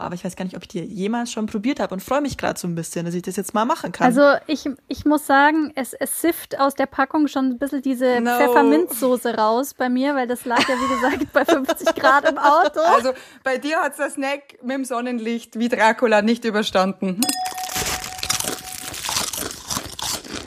[0.00, 2.38] aber ich weiß gar nicht, ob ich die jemals schon probiert habe und freue mich
[2.38, 4.06] gerade so ein bisschen, dass ich das jetzt mal machen kann.
[4.06, 8.20] Also ich, ich muss sagen, es, es sifft aus der Packung schon ein bisschen diese
[8.20, 8.30] no.
[8.30, 12.78] Pfefferminzsoße raus bei mir, weil das lag ja wie gesagt bei 50 Grad im Auto.
[12.80, 17.20] Also bei dir hat der Snack mit dem Sonnenlicht wie Dracula nicht überstanden.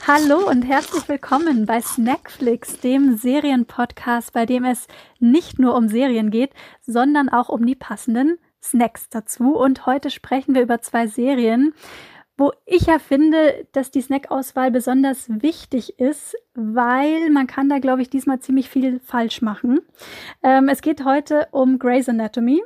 [0.06, 4.86] Hallo und herzlich willkommen bei Snackflix, dem Serienpodcast, bei dem es
[5.20, 9.56] nicht nur um Serien geht, sondern auch um die passenden Snacks dazu.
[9.56, 11.74] Und heute sprechen wir über zwei Serien,
[12.36, 18.02] wo ich ja finde, dass die Snackauswahl besonders wichtig ist, weil man kann da, glaube
[18.02, 19.80] ich, diesmal ziemlich viel falsch machen.
[20.42, 22.62] Ähm, es geht heute um Grey's Anatomy,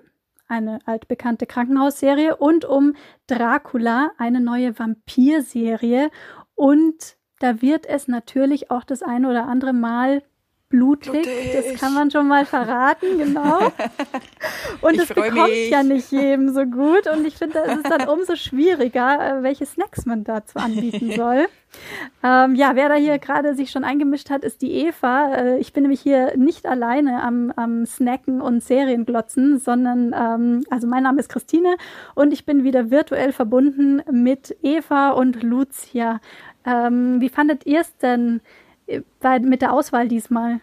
[0.49, 2.95] eine altbekannte Krankenhausserie, und um
[3.27, 6.11] Dracula, eine neue Vampirserie.
[6.55, 10.23] Und da wird es natürlich auch das eine oder andere Mal
[10.69, 13.59] blutig, blutig, das kann man schon mal verraten, genau.
[14.81, 15.71] Und es bekommt mich.
[15.71, 19.65] ja nicht jedem so gut und ich finde, es ist dann umso schwieriger, äh, welche
[19.65, 21.47] Snacks man dazu anbieten soll.
[22.23, 25.35] ähm, ja, wer da hier gerade sich schon eingemischt hat, ist die Eva.
[25.35, 30.87] Äh, ich bin nämlich hier nicht alleine am, am Snacken und Serienglotzen, sondern, ähm, also
[30.87, 31.77] mein Name ist Christine
[32.15, 36.21] und ich bin wieder virtuell verbunden mit Eva und Lucia.
[36.65, 38.41] Ähm, wie fandet ihr es denn?
[39.21, 40.61] Bei, mit der Auswahl diesmal?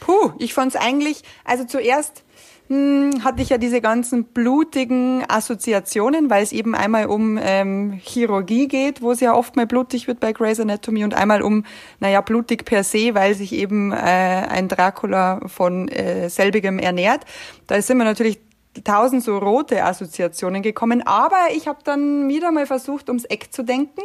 [0.00, 2.24] Puh, ich fand es eigentlich, also zuerst
[2.68, 8.68] hm, hatte ich ja diese ganzen blutigen Assoziationen, weil es eben einmal um ähm, Chirurgie
[8.68, 11.64] geht, wo es ja oft mal blutig wird bei Grey's Anatomy und einmal um,
[11.98, 17.24] naja, blutig per se, weil sich eben äh, ein Dracula von äh, selbigem ernährt.
[17.66, 18.38] Da sind wir natürlich
[18.84, 23.64] tausend so rote Assoziationen gekommen, aber ich habe dann wieder mal versucht, ums Eck zu
[23.64, 24.02] denken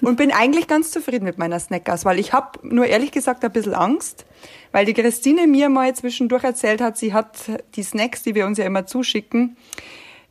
[0.00, 2.18] und bin eigentlich ganz zufrieden mit meiner Snackauswahl.
[2.18, 4.26] Ich habe nur ehrlich gesagt ein bisschen Angst,
[4.72, 7.36] weil die Christine mir mal zwischendurch erzählt hat, sie hat
[7.74, 9.56] die Snacks, die wir uns ja immer zuschicken,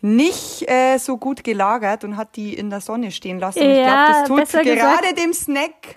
[0.02, 3.60] nicht äh, so gut gelagert und hat die in der Sonne stehen lassen.
[3.64, 5.20] Ja, ich glaube, das tut gerade gesagt.
[5.20, 5.96] dem Snack,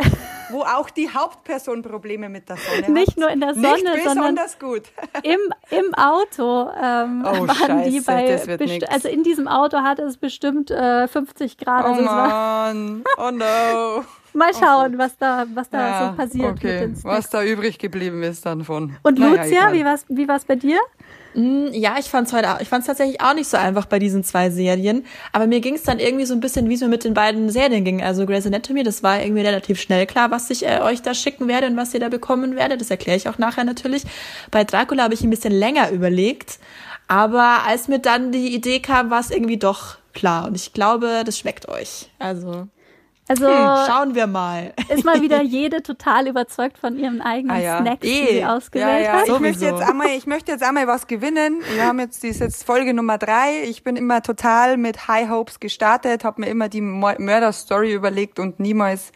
[0.51, 2.89] wo auch die Hauptperson Probleme mit der Sonne hat.
[2.89, 4.83] Nicht nur in der Sonne, nicht sondern gut.
[5.22, 5.39] im,
[5.71, 10.71] im Auto ähm, oh, waren Scheiße, die bei also in diesem Auto hatte es bestimmt
[10.71, 11.84] äh, 50 Grad.
[11.84, 14.05] Oh also Mann, oh no.
[14.33, 16.53] Mal schauen, oh was da, was da ja, so passiert.
[16.53, 18.97] Okay, was da übrig geblieben ist dann von.
[19.03, 20.78] Und naja, Lucia, wie war's, wie war's bei dir?
[21.34, 24.24] Mm, ja, ich fand's heute auch, ich fand's tatsächlich auch nicht so einfach bei diesen
[24.24, 25.04] zwei Serien.
[25.32, 27.84] Aber mir ging's dann irgendwie so ein bisschen, wie es mir mit den beiden Serien
[27.84, 28.02] ging.
[28.02, 31.48] Also Grey's Anatomy, das war irgendwie relativ schnell klar, was ich äh, euch da schicken
[31.48, 32.80] werde und was ihr da bekommen werdet.
[32.80, 34.04] Das erkläre ich auch nachher natürlich.
[34.50, 36.58] Bei Dracula habe ich ein bisschen länger überlegt.
[37.08, 40.47] Aber als mir dann die Idee kam, war es irgendwie doch klar.
[40.47, 42.08] Und ich glaube, das schmeckt euch.
[42.18, 42.68] Also.
[43.30, 44.72] Also hm, schauen wir mal.
[44.88, 47.80] Ist mal wieder jede total überzeugt von ihrem eigenen ah, ja.
[47.80, 48.26] Snack, eh.
[48.26, 49.12] die sie ausgewählt ja, ja.
[49.20, 49.28] hat.
[49.28, 51.62] Ich möchte jetzt einmal, ich möchte jetzt einmal was gewinnen.
[51.74, 53.62] Wir haben jetzt, die ist jetzt Folge Nummer drei.
[53.68, 58.41] Ich bin immer total mit High Hopes gestartet, habe mir immer die Murder Story überlegt
[58.41, 59.12] und niemals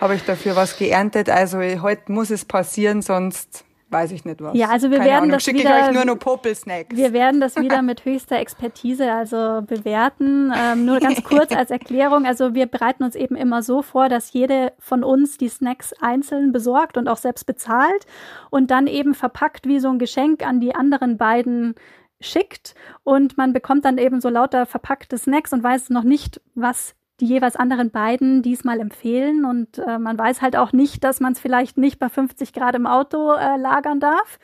[0.00, 1.30] habe ich dafür was geerntet.
[1.30, 4.56] Also heute muss es passieren, sonst weiß ich nicht was.
[4.56, 5.30] Ja, also wir Keine werden Ahnung.
[5.32, 6.96] das Schicke wieder, ich euch nur noch Popelsnacks.
[6.96, 10.52] Wir werden das wieder mit höchster Expertise also bewerten.
[10.56, 12.26] Ähm, nur ganz kurz als Erklärung.
[12.26, 16.52] Also wir bereiten uns eben immer so vor, dass jede von uns die Snacks einzeln
[16.52, 18.06] besorgt und auch selbst bezahlt
[18.50, 21.74] und dann eben verpackt wie so ein Geschenk an die anderen beiden
[22.20, 26.94] schickt und man bekommt dann eben so lauter verpackte Snacks und weiß noch nicht, was
[27.20, 29.44] die jeweils anderen beiden diesmal empfehlen.
[29.44, 32.74] Und äh, man weiß halt auch nicht, dass man es vielleicht nicht bei 50 Grad
[32.74, 34.38] im Auto äh, lagern darf.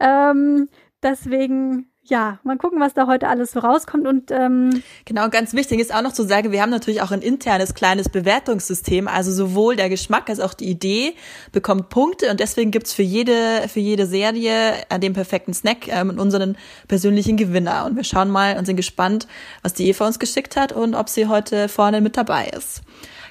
[0.00, 0.68] Ähm,
[1.02, 4.08] deswegen ja, mal gucken, was da heute alles so rauskommt.
[4.08, 7.22] Und ähm genau, ganz wichtig ist auch noch zu sagen, wir haben natürlich auch ein
[7.22, 9.06] internes kleines Bewertungssystem.
[9.06, 11.14] Also sowohl der Geschmack als auch die Idee
[11.52, 16.18] bekommt Punkte und deswegen gibt's für jede, für jede Serie an dem perfekten Snack ähm,
[16.18, 16.56] unseren
[16.88, 17.86] persönlichen Gewinner.
[17.86, 19.28] Und wir schauen mal und sind gespannt,
[19.62, 22.82] was die Eva uns geschickt hat und ob sie heute vorne mit dabei ist.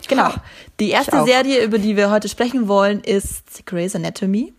[0.08, 0.34] Genau.
[0.80, 4.54] Die erste Serie, über die wir heute sprechen wollen, ist Grey's Anatomy.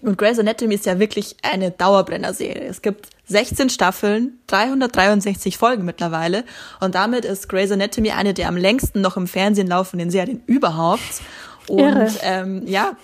[0.00, 2.64] Und Grey's Anatomy ist ja wirklich eine Dauerbrenner-Serie.
[2.64, 6.44] Es gibt 16 Staffeln, 363 Folgen mittlerweile.
[6.80, 11.02] Und damit ist Grey's Anatomy eine der am längsten noch im Fernsehen laufenden Serien überhaupt.
[11.68, 12.10] Und Irre.
[12.22, 12.96] ähm, ja,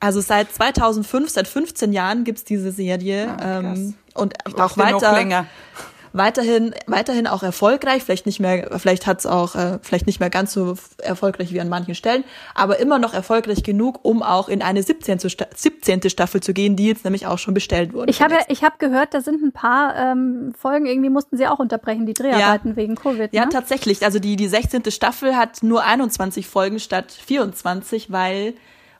[0.00, 3.34] also seit 2005, seit 15 Jahren gibt's diese Serie.
[3.38, 5.46] Ah, ähm, und Ich auch dachte noch weiter länger.
[6.14, 10.52] Weiterhin weiterhin auch erfolgreich, vielleicht nicht mehr vielleicht hat's auch äh, vielleicht nicht mehr ganz
[10.52, 12.24] so erfolgreich wie an manchen Stellen,
[12.54, 15.28] aber immer noch erfolgreich genug, um auch in eine 17.
[15.28, 16.08] Sta 17.
[16.08, 18.10] Staffel zu gehen, die jetzt nämlich auch schon bestellt wurde.
[18.10, 21.58] ich habe ich habe gehört, da sind ein paar ähm, Folgen irgendwie mussten sie auch
[21.58, 23.32] unterbrechen, die Dreharbeiten wegen Covid.
[23.32, 23.50] Ja, ne?
[23.50, 24.04] tatsächlich.
[24.04, 24.90] Also die, die 16.
[24.90, 28.54] Staffel hat nur 21 Folgen statt 24, weil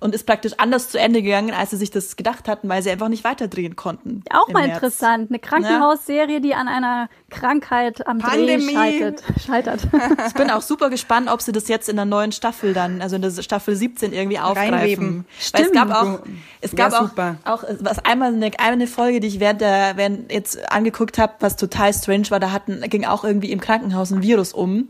[0.04, 2.90] und ist praktisch anders zu Ende gegangen, als sie sich das gedacht hatten, weil sie
[2.90, 4.22] einfach nicht weiterdrehen konnten.
[4.30, 4.74] Auch mal März.
[4.74, 5.30] interessant.
[5.30, 8.66] Eine Krankenhausserie, die an einer Krankheit am Pandemie.
[8.66, 9.22] Dreh scheitert.
[9.46, 9.80] scheitert.
[10.26, 13.16] Ich bin auch super gespannt, ob sie das jetzt in der neuen Staffel dann, also
[13.16, 14.74] in der Staffel 17 irgendwie aufgreifen.
[14.74, 15.26] Reinweben.
[15.38, 15.60] Stimmt.
[15.60, 16.18] Weil es gab auch,
[16.60, 20.70] es gab auch, auch, was einmal eine, eine Folge, die ich während der, während jetzt
[20.70, 24.52] angeguckt habe, was total strange war, da hatten, ging auch irgendwie im Krankenhaus ein Virus
[24.52, 24.88] um.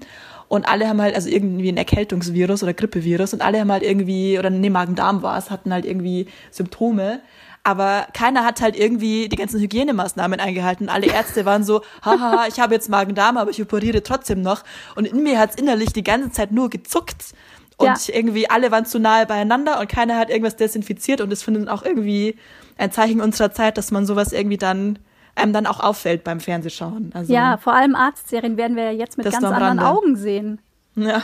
[0.54, 4.38] Und alle haben halt, also irgendwie ein Erkältungsvirus oder Grippevirus und alle haben halt irgendwie,
[4.38, 7.22] oder nee, Magen-Darm war es, hatten halt irgendwie Symptome.
[7.64, 10.88] Aber keiner hat halt irgendwie die ganzen Hygienemaßnahmen eingehalten.
[10.88, 14.62] Alle Ärzte waren so, haha, ich habe jetzt Magen-Darm, aber ich operiere trotzdem noch.
[14.94, 17.34] Und in mir hat's innerlich die ganze Zeit nur gezuckt.
[17.76, 18.14] Und ja.
[18.14, 21.20] irgendwie alle waren zu nahe beieinander und keiner hat irgendwas desinfiziert.
[21.20, 22.36] Und das findet auch irgendwie
[22.78, 25.00] ein Zeichen unserer Zeit, dass man sowas irgendwie dann
[25.36, 27.10] einem dann auch auffällt beim Fernsehschauen.
[27.14, 30.60] Also, ja, vor allem Arztserien werden wir ja jetzt mit ganz anderen Augen sehen.
[30.96, 31.22] Ja.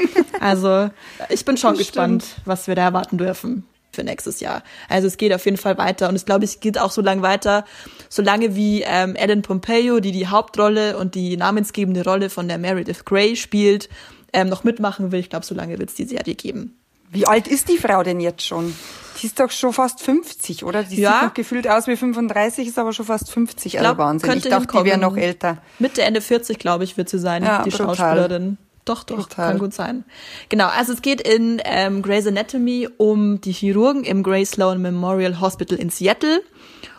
[0.40, 0.90] also
[1.28, 4.62] ich bin schon gespannt, was wir da erwarten dürfen für nächstes Jahr.
[4.88, 7.22] Also es geht auf jeden Fall weiter und es glaube ich geht auch so lange
[7.22, 7.64] weiter,
[8.08, 13.04] solange wie ähm, Ellen Pompeo, die die Hauptrolle und die namensgebende Rolle von der Meredith
[13.04, 13.88] Grey spielt,
[14.32, 15.20] ähm, noch mitmachen will.
[15.20, 16.81] Ich glaube, solange wird es die Serie geben.
[17.12, 18.74] Wie alt ist die Frau denn jetzt schon?
[19.20, 20.82] Die ist doch schon fast 50, oder?
[20.82, 21.12] Die ja.
[21.12, 23.78] sieht noch gefühlt aus wie 35, ist aber schon fast 50.
[23.78, 24.38] Also Wahnsinn.
[24.38, 25.58] Ich dachte, die wäre noch älter.
[25.78, 27.94] Mitte, Ende 40, glaube ich, wird sie sein, ja, die brutal.
[27.96, 28.56] Schauspielerin.
[28.84, 29.50] Doch, doch, Total.
[29.50, 30.04] kann gut sein.
[30.48, 35.40] Genau, also es geht in ähm, Grey's Anatomy um die Chirurgen im Grey Sloan Memorial
[35.40, 36.42] Hospital in Seattle.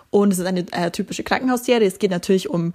[0.09, 1.87] Und es ist eine äh, typische Krankenhausserie.
[1.87, 2.73] Es geht natürlich um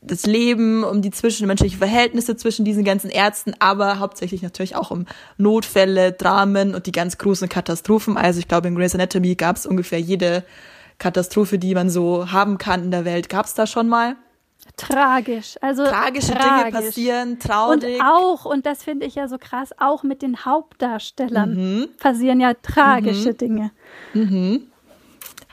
[0.00, 5.06] das Leben, um die zwischenmenschlichen Verhältnisse zwischen diesen ganzen Ärzten, aber hauptsächlich natürlich auch um
[5.38, 8.16] Notfälle, Dramen und die ganz großen Katastrophen.
[8.16, 10.44] Also ich glaube, in Grey's Anatomy gab es ungefähr jede
[10.98, 14.16] Katastrophe, die man so haben kann in der Welt, gab es da schon mal.
[14.76, 16.72] Tragisch, also tragische tragisch.
[16.72, 18.00] Dinge passieren, traurig.
[18.00, 21.88] Und auch, und das finde ich ja so krass, auch mit den Hauptdarstellern mhm.
[21.98, 23.36] passieren ja tragische mhm.
[23.38, 23.70] Dinge.
[24.14, 24.67] Mhm.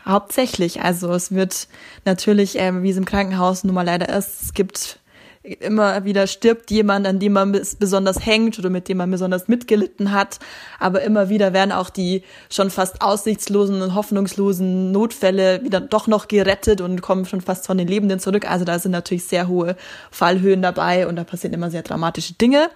[0.05, 0.81] Hauptsächlich.
[0.81, 1.67] Also es wird
[2.05, 4.99] natürlich, ähm, wie es im Krankenhaus nun mal leider ist, es gibt
[5.45, 10.11] immer wieder stirbt jemand, an dem man besonders hängt oder mit dem man besonders mitgelitten
[10.11, 10.39] hat.
[10.79, 16.27] Aber immer wieder werden auch die schon fast aussichtslosen und hoffnungslosen Notfälle wieder doch noch
[16.27, 18.49] gerettet und kommen schon fast von den Lebenden zurück.
[18.49, 19.75] Also da sind natürlich sehr hohe
[20.11, 22.69] Fallhöhen dabei und da passieren immer sehr dramatische Dinge.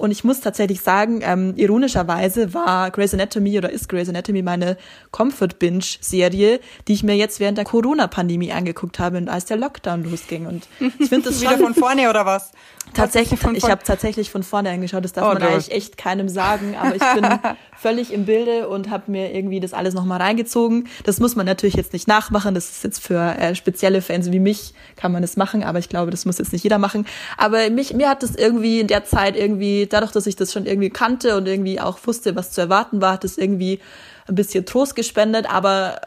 [0.00, 4.78] Und ich muss tatsächlich sagen, ähm, ironischerweise war Grey's Anatomy oder ist Grey's Anatomy meine
[5.10, 6.58] Comfort Binge Serie,
[6.88, 10.46] die ich mir jetzt während der Corona-Pandemie angeguckt habe, als der Lockdown losging.
[10.46, 10.66] Und
[10.98, 12.52] ich finde das wieder von vorne oder was?
[12.94, 15.04] Tatsächlich, ich habe tatsächlich von vorne angeschaut.
[15.04, 15.52] Das darf oh, man Gott.
[15.52, 17.26] eigentlich echt keinem sagen, aber ich bin
[17.76, 20.88] völlig im Bilde und habe mir irgendwie das alles nochmal reingezogen.
[21.04, 22.54] Das muss man natürlich jetzt nicht nachmachen.
[22.54, 25.88] Das ist jetzt für äh, spezielle Fans wie mich kann man das machen, aber ich
[25.88, 27.06] glaube, das muss jetzt nicht jeder machen.
[27.36, 30.66] Aber mich, mir hat das irgendwie in der Zeit irgendwie, dadurch, dass ich das schon
[30.66, 33.80] irgendwie kannte und irgendwie auch wusste, was zu erwarten war, hat das irgendwie
[34.28, 36.00] ein bisschen Trost gespendet, aber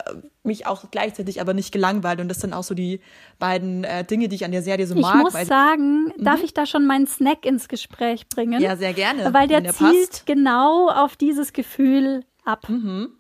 [0.44, 2.19] mich auch gleichzeitig aber nicht gelangweilt.
[2.19, 3.00] Und das sind auch so die
[3.40, 5.16] beiden äh, Dinge, die ich an der Serie so ich mag.
[5.16, 6.24] Ich muss sagen, mhm.
[6.24, 8.62] darf ich da schon meinen Snack ins Gespräch bringen?
[8.62, 9.34] Ja, sehr gerne.
[9.34, 10.25] Weil der, der zielt passt.
[10.25, 12.68] genau auf dieses Gefühl ab.
[12.69, 13.13] Mhm.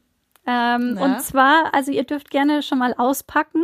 [0.45, 0.97] Ähm.
[0.99, 3.63] Und zwar, also ihr dürft gerne schon mal auspacken.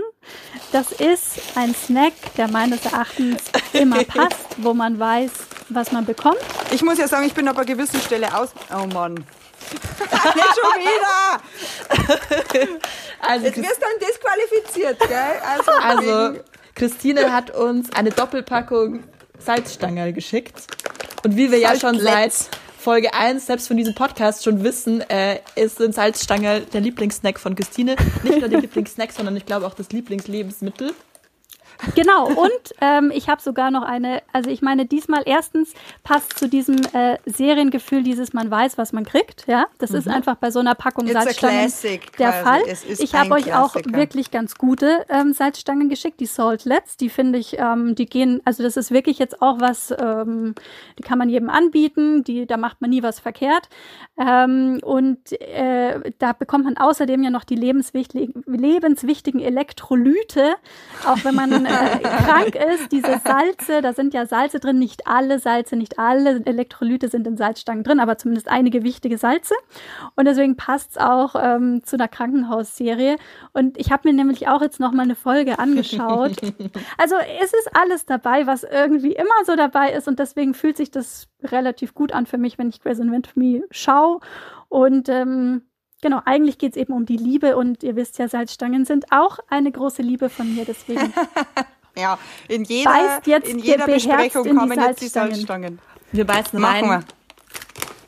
[0.72, 5.32] Das ist ein Snack, der meines Erachtens immer passt, wo man weiß,
[5.70, 6.40] was man bekommt.
[6.72, 8.54] Ich muss ja sagen, ich bin auf einer gewissen Stelle aus.
[8.74, 9.26] Oh Mann.
[9.70, 11.42] Nicht schon wieder!
[13.22, 15.42] also, Jetzt wirst du dann disqualifiziert, gell?
[15.46, 16.40] Also, also
[16.76, 19.04] Christine hat uns eine Doppelpackung
[19.38, 20.68] Salzstangerl geschickt.
[21.24, 22.34] Und wie wir ja schon seit
[22.78, 27.56] Folge 1 selbst von diesem Podcast schon wissen, äh, ist ein Salzstangerl der Lieblingssnack von
[27.56, 27.96] Christine.
[28.24, 30.94] Nicht nur der Lieblingssnack, sondern ich glaube auch das Lieblingslebensmittel.
[31.96, 36.50] Genau, und ähm, ich habe sogar noch eine, also ich meine, diesmal erstens passt zu
[36.50, 39.68] diesem äh, Seriengefühl dieses, man weiß, was man kriegt, ja.
[39.78, 39.98] Das mhm.
[39.98, 41.72] ist einfach bei so einer Packung It's Salzstangen
[42.18, 42.62] der Fall.
[43.00, 47.58] Ich habe euch auch wirklich ganz gute ähm, Salzstangen geschickt, die Saltlets, die finde ich,
[47.58, 50.56] ähm, die gehen, also das ist wirklich jetzt auch was, ähm,
[50.98, 53.70] die kann man jedem anbieten, die, da macht man nie was verkehrt.
[54.18, 60.56] Ähm, und äh, da bekommt man außerdem ja noch die lebenswichtigen, lebenswichtigen Elektrolyte,
[61.06, 61.69] auch wenn man
[62.04, 67.08] krank ist, diese Salze, da sind ja Salze drin, nicht alle Salze, nicht alle Elektrolyte
[67.08, 69.56] sind in Salzstangen drin, aber zumindest einige wichtige Salze.
[70.16, 73.18] Und deswegen passt es auch ähm, zu einer Krankenhausserie.
[73.54, 76.34] Und ich habe mir nämlich auch jetzt noch mal eine Folge angeschaut.
[76.98, 80.08] Also es ist alles dabei, was irgendwie immer so dabei ist.
[80.08, 84.20] Und deswegen fühlt sich das relativ gut an für mich, wenn ich Grey's Anatomy schaue.
[84.68, 85.64] Und ähm,
[86.02, 89.40] Genau, eigentlich geht es eben um die Liebe und ihr wisst ja, Salzstangen sind auch
[89.50, 91.14] eine große Liebe von mir, deswegen.
[91.98, 95.80] ja, in jeder, in jeder Besprechung in kommen jetzt die Salzstangen.
[96.12, 96.86] Wir beißen rein.
[96.86, 97.04] Wir.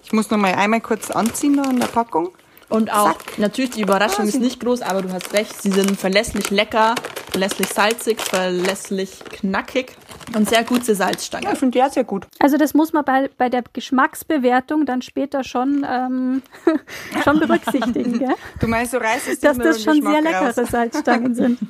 [0.04, 2.30] Ich muss noch mal einmal kurz anziehen noch an der Packung.
[2.70, 3.38] Und auch, Zack.
[3.38, 6.96] natürlich, die Überraschung Ah, ist nicht groß, aber du hast recht, sie sind verlässlich lecker,
[7.30, 9.98] verlässlich salzig, verlässlich knackig
[10.36, 11.46] und sehr gute Salzstange.
[11.46, 12.28] Ja, ich finde der sehr gut.
[12.40, 16.42] Also das muss man bei, bei der Geschmacksbewertung dann später schon, ähm,
[17.24, 18.36] schon berücksichtigen, gell?
[18.60, 20.72] Du meinst, du reißt es dass das schon sehr Geschmack leckere raus.
[20.72, 21.60] Salzstangen sind.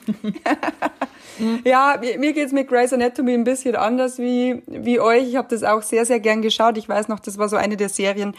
[1.63, 5.27] Ja, mir, mir geht's mit Grey's Anatomy ein bisschen anders wie, wie euch.
[5.29, 6.77] Ich habe das auch sehr, sehr gern geschaut.
[6.77, 8.35] Ich weiß noch, das war so eine der Serien,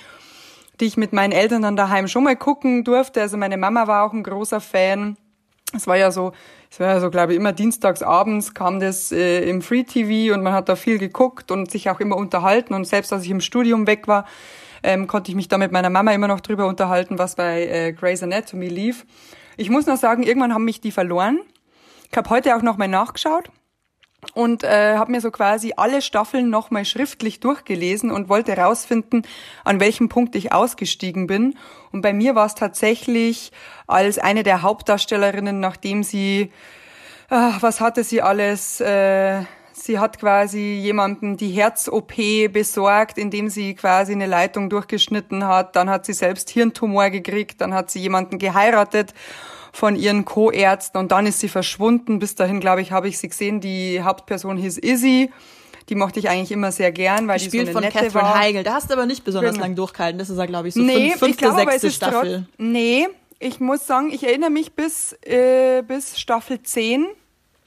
[0.81, 3.21] die ich mit meinen Eltern dann daheim schon mal gucken durfte.
[3.21, 5.17] Also meine Mama war auch ein großer Fan.
[5.75, 6.33] Es war ja so,
[6.71, 10.35] es war ja so, glaube ich, immer dienstags abends kam das äh, im Free TV
[10.35, 12.75] und man hat da viel geguckt und sich auch immer unterhalten.
[12.75, 14.27] Und selbst als ich im Studium weg war,
[14.83, 17.93] ähm, konnte ich mich da mit meiner Mama immer noch drüber unterhalten, was bei äh,
[17.93, 19.07] Grey's Anatomy lief.
[19.57, 21.41] Ich muss noch sagen, irgendwann haben mich die verloren.
[22.11, 23.51] Ich habe heute auch noch mal nachgeschaut
[24.35, 29.23] und äh, habe mir so quasi alle Staffeln noch mal schriftlich durchgelesen und wollte herausfinden,
[29.65, 31.57] an welchem Punkt ich ausgestiegen bin.
[31.93, 33.53] Und bei mir war es tatsächlich
[33.87, 36.51] als eine der Hauptdarstellerinnen, nachdem sie,
[37.29, 38.81] ah, was hatte sie alles?
[38.81, 42.15] Äh, sie hat quasi jemanden die Herz-OP
[42.51, 45.77] besorgt, indem sie quasi eine Leitung durchgeschnitten hat.
[45.77, 47.61] Dann hat sie selbst Hirntumor gekriegt.
[47.61, 49.13] Dann hat sie jemanden geheiratet
[49.73, 52.19] von ihren Co-Ärzten und dann ist sie verschwunden.
[52.19, 53.61] Bis dahin, glaube ich, habe ich sie gesehen.
[53.61, 55.31] Die Hauptperson hieß Izzy.
[55.89, 58.29] Die mochte ich eigentlich immer sehr gern, weil die, Gespielt so von eine nette Catherine
[58.29, 58.39] war.
[58.39, 58.63] Heigl.
[58.63, 59.65] Da hast du aber nicht besonders Genau.
[59.65, 60.19] lang durchgehalten.
[60.19, 62.47] Das ist ja, glaube ich, so nee, fünf, fünfte, es sechste Staffel.
[62.59, 63.09] Nee,
[63.39, 67.07] ich muss sagen, ich erinnere mich bis, äh, bis Staffel 10.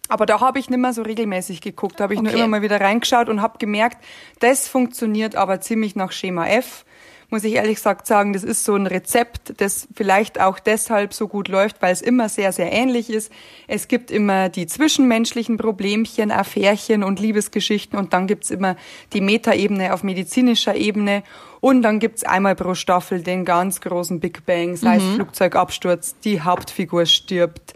[0.08, 2.00] Aber da habe ich nicht mehr so regelmäßig geguckt.
[2.00, 2.40] Da habe ich nur Okay.
[2.40, 3.98] immer mal wieder reingeschaut und habe gemerkt,
[4.40, 6.86] das funktioniert aber ziemlich nach Schema F.
[7.30, 11.28] Muss ich ehrlich gesagt sagen, das ist so ein Rezept, das vielleicht auch deshalb so
[11.28, 13.32] gut läuft, weil es immer sehr, sehr ähnlich ist.
[13.68, 18.76] Es gibt immer die zwischenmenschlichen Problemchen, Affärchen und Liebesgeschichten und dann gibt's immer
[19.14, 21.24] die Metaebene auf medizinischer Ebene
[21.62, 26.42] und dann gibt's einmal pro Staffel den ganz großen Big Bang, sei es Flugzeugabsturz, die
[26.42, 27.74] Hauptfigur stirbt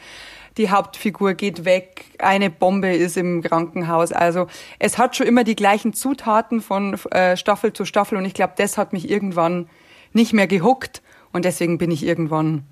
[0.59, 4.11] die Hauptfigur geht weg, eine Bombe ist im Krankenhaus.
[4.11, 4.47] Also
[4.77, 8.53] es hat schon immer die gleichen Zutaten von äh, Staffel zu Staffel und ich glaube,
[8.57, 9.69] das hat mich irgendwann
[10.13, 11.01] nicht mehr gehuckt
[11.31, 12.65] und deswegen bin ich irgendwann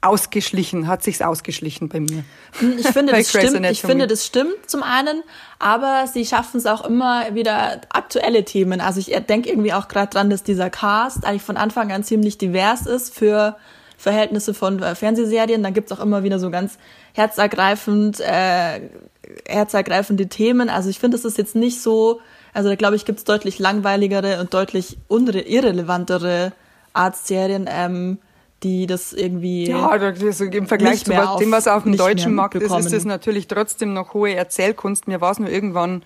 [0.00, 2.24] ausgeschlichen, hat sich's ausgeschlichen bei mir.
[2.78, 3.66] Ich finde, das stimmt.
[3.66, 5.22] Ich finde, das stimmt zum einen,
[5.58, 8.80] aber sie schaffen es auch immer wieder aktuelle Themen.
[8.80, 12.38] Also ich denke irgendwie auch gerade dran, dass dieser Cast eigentlich von Anfang an ziemlich
[12.38, 13.56] divers ist für
[13.98, 15.62] Verhältnisse von äh, Fernsehserien.
[15.62, 16.78] Dann gibt's auch immer wieder so ganz
[17.14, 18.80] herzergreifend, äh,
[19.46, 20.68] herzergreifende Themen.
[20.68, 22.20] Also ich finde, es ist jetzt nicht so,
[22.52, 24.98] also da glaube ich, gibt's deutlich langweiligere und deutlich
[25.40, 26.52] irrelevantere
[26.92, 28.18] Arztserien, ähm,
[28.62, 32.56] die das irgendwie Ja, ist im Vergleich zu was, dem, was auf dem deutschen Markt
[32.56, 35.06] ist, ist das natürlich trotzdem noch hohe Erzählkunst.
[35.06, 36.02] Mir war es nur irgendwann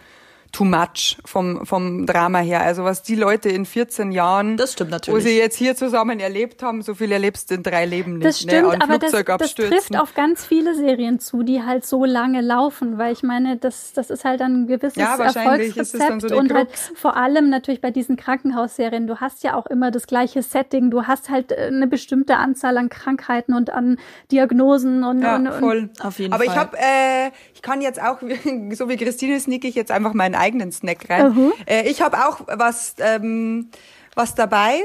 [0.53, 2.61] too much vom, vom Drama her.
[2.63, 5.25] Also was die Leute in 14 Jahren, Das stimmt wo natürlich.
[5.25, 8.27] sie jetzt hier zusammen erlebt haben, so viel erlebst du in drei Leben nicht.
[8.27, 8.79] Das stimmt, ne?
[8.83, 13.13] Aber das, das trifft auf ganz viele Serien zu, die halt so lange laufen, weil
[13.15, 16.93] ich meine, das, das ist halt ein gewisses Ja, Erfolgsrezept so und halt Krux.
[16.97, 21.07] vor allem natürlich bei diesen Krankenhausserien, du hast ja auch immer das gleiche Setting, du
[21.07, 23.99] hast halt äh, eine bestimmte Anzahl an Krankheiten und an
[24.31, 25.91] Diagnosen und, Ja, und, und voll.
[26.03, 26.53] Auf jeden Aber Fall.
[26.55, 28.19] ich habe, äh, ich kann jetzt auch,
[28.73, 31.33] so wie Christine sneak ich jetzt einfach meinen eigenen Snack rein.
[31.35, 31.53] Mhm.
[31.67, 33.69] Äh, ich habe auch was, ähm,
[34.15, 34.81] was dabei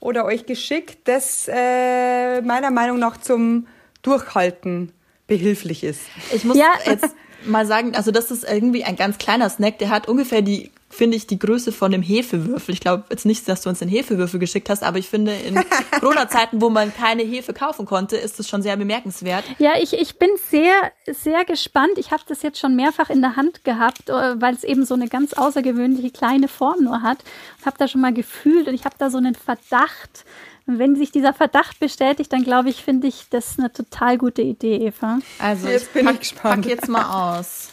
[0.00, 3.66] oder euch geschickt, das äh, meiner Meinung nach zum
[4.02, 4.92] Durchhalten
[5.26, 6.02] behilflich ist.
[6.34, 6.72] Ich muss Ja.
[6.84, 7.14] jetzt
[7.46, 11.16] mal sagen, also das ist irgendwie ein ganz kleiner Snack, der hat ungefähr die, finde
[11.16, 12.72] ich, die Größe von einem Hefewürfel.
[12.74, 15.54] Ich glaube jetzt nicht, dass du uns den Hefewürfel geschickt hast, aber ich finde, in
[16.00, 19.44] Corona-Zeiten, wo man keine Hefe kaufen konnte, ist das schon sehr bemerkenswert.
[19.58, 20.72] Ja, ich, ich bin sehr,
[21.06, 21.92] sehr gespannt.
[21.96, 24.94] Ich habe das jetzt schon mehrfach in der Hand gehabt, äh, weil es eben so
[24.94, 27.18] eine ganz außergewöhnliche kleine Form nur hat.
[27.60, 30.24] Ich habe da schon mal gefühlt und ich habe da so einen Verdacht.
[30.66, 34.40] Und wenn sich dieser Verdacht bestätigt, dann glaube ich, finde ich das eine total gute
[34.40, 35.18] Idee, Eva.
[35.38, 36.62] Also Jetzt ich bin pack, ich gespannt.
[36.62, 37.68] pack jetzt mal aus.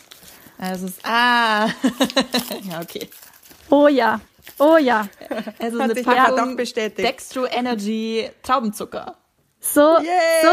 [0.62, 1.66] Also es, ah,
[2.70, 3.10] ja okay.
[3.72, 4.22] Oh ja,
[4.60, 5.08] oh ja.
[5.58, 7.08] Es ist Hat eine Packung Verdacht bestätigt.
[7.08, 9.16] Dextro Energy Traubenzucker.
[9.64, 10.08] So, Yay!
[10.42, 10.50] so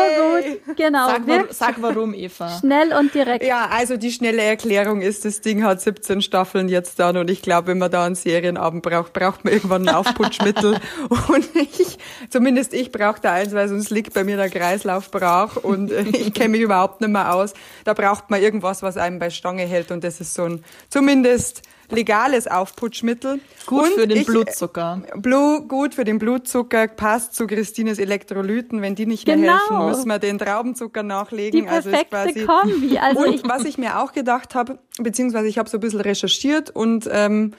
[0.66, 0.76] gut.
[0.76, 1.08] Genau.
[1.08, 2.58] Sag, wa sag warum, Eva.
[2.60, 3.42] schnell und direkt.
[3.42, 7.40] Ja, also die schnelle Erklärung ist, das Ding hat 17 Staffeln jetzt dann und ich
[7.40, 10.78] glaube, wenn man da einen Serienabend braucht, braucht man irgendwann ein Aufputschmittel
[11.28, 11.98] und ich,
[12.28, 16.34] zumindest ich brauche da eins, weil sonst liegt bei mir der Kreislauf brach und ich
[16.34, 17.54] kenne mich überhaupt nicht mehr aus.
[17.84, 21.62] Da braucht man irgendwas, was einem bei Stange hält und das ist so ein zumindest
[21.90, 23.40] legales Aufputschmittel.
[23.66, 25.02] Gut und für den ich, Blutzucker.
[25.16, 28.82] Blu, gut für den Blutzucker, passt zu Christines Elektrolyten.
[28.82, 29.52] Wenn die nicht mehr Genau.
[29.52, 31.62] helfen, müssen wir den Traubenzucker nachlegen.
[31.62, 32.98] Die also perfekte quasi Kombi.
[32.98, 36.00] Also und ich, was ich mir auch gedacht habe, beziehungsweise ich habe so ein bisschen
[36.00, 37.52] recherchiert und ähm,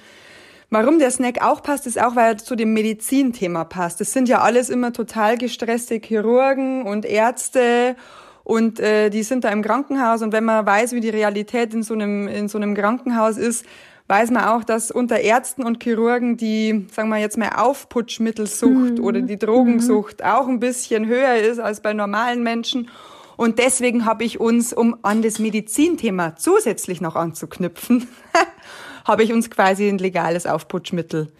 [0.71, 4.00] Warum der Snack auch passt, ist auch, weil er zu dem Medizinthema passt.
[4.01, 7.95] Das sind ja alles immer total gestresste Chirurgen und Ärzte
[8.43, 11.81] und äh, die sind da im Krankenhaus und wenn man weiß, wie die Realität in
[11.81, 13.65] so einem in so einem Krankenhaus ist,
[14.10, 19.04] weiß man auch, dass unter Ärzten und Chirurgen die, sagen wir jetzt mal, Aufputschmittelsucht mhm.
[19.04, 20.25] oder die Drogensucht mhm.
[20.25, 22.89] auch ein bisschen höher ist als bei normalen Menschen.
[23.38, 28.08] Und deswegen habe ich uns, um an das Medizinthema zusätzlich noch anzuknüpfen,
[29.06, 31.32] habe ich uns quasi ein legales Aufputschmittel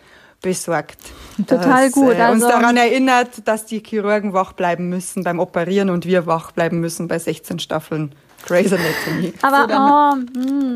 [0.42, 1.00] besorgt.
[1.48, 2.14] Total das, gut.
[2.14, 6.28] Äh, also uns daran erinnert, dass die Chirurgen wach bleiben müssen beim Operieren und wir
[6.28, 8.14] wach bleiben müssen bei 16 Staffeln
[8.46, 9.34] Grey's Anatomy.
[9.42, 9.68] Aber
[10.16, 10.74] oh, mh, mm,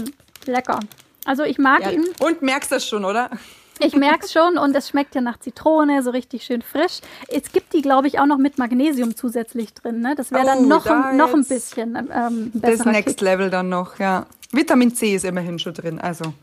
[0.48, 0.80] lecker.
[1.26, 2.06] Also ich mag ja, ihn.
[2.20, 3.30] Und merkst das schon, oder?
[3.80, 7.00] Ich merk's schon und es schmeckt ja nach Zitrone, so richtig schön frisch.
[7.28, 10.00] Es gibt die, glaube ich, auch noch mit Magnesium zusätzlich drin.
[10.00, 10.14] Ne?
[10.16, 12.84] Das wäre dann oh, noch, da ein, noch ein bisschen ähm, besser.
[12.84, 13.22] Das Next Kick.
[13.22, 14.28] Level dann noch, ja.
[14.52, 16.34] Vitamin C ist immerhin schon drin, also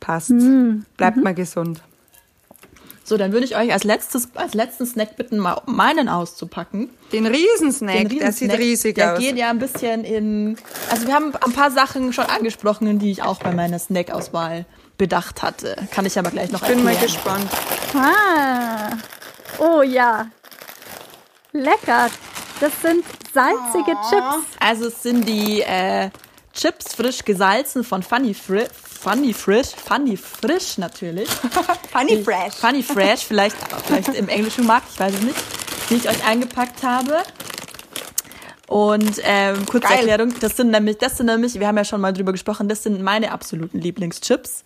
[0.00, 0.30] passt.
[0.30, 0.80] Mm.
[0.96, 1.22] Bleibt mhm.
[1.22, 1.80] mal gesund.
[3.08, 6.90] So, dann würde ich euch als letztes, als letzten Snack bitten, mal meinen auszupacken.
[7.10, 9.18] Den Riesensnack, Den Riesensnack der sieht riesig der aus.
[9.18, 10.58] Der geht ja ein bisschen in,
[10.90, 14.66] also wir haben ein paar Sachen schon angesprochen, die ich auch bei meiner Snackauswahl
[14.98, 15.76] bedacht hatte.
[15.90, 16.84] Kann ich aber gleich noch erklären.
[16.84, 17.50] Bin mal gespannt.
[17.94, 18.90] Ah.
[19.58, 20.26] Oh ja.
[21.52, 22.10] Lecker.
[22.60, 24.10] Das sind salzige oh.
[24.10, 24.46] Chips.
[24.60, 26.10] Also es sind die äh,
[26.52, 28.66] Chips frisch gesalzen von Funny, Fri
[29.00, 29.68] Funny Frisch.
[29.68, 31.28] Funny Frisch natürlich.
[31.92, 32.54] funny Fresh.
[32.54, 35.38] Funny Fresh, vielleicht, vielleicht im englischen Markt, ich weiß es nicht,
[35.88, 37.18] die ich euch eingepackt habe.
[38.66, 40.08] Und ähm, kurze Geil.
[40.08, 42.82] Erklärung, das sind nämlich, das sind nämlich, wir haben ja schon mal drüber gesprochen, das
[42.82, 44.64] sind meine absoluten Lieblingschips.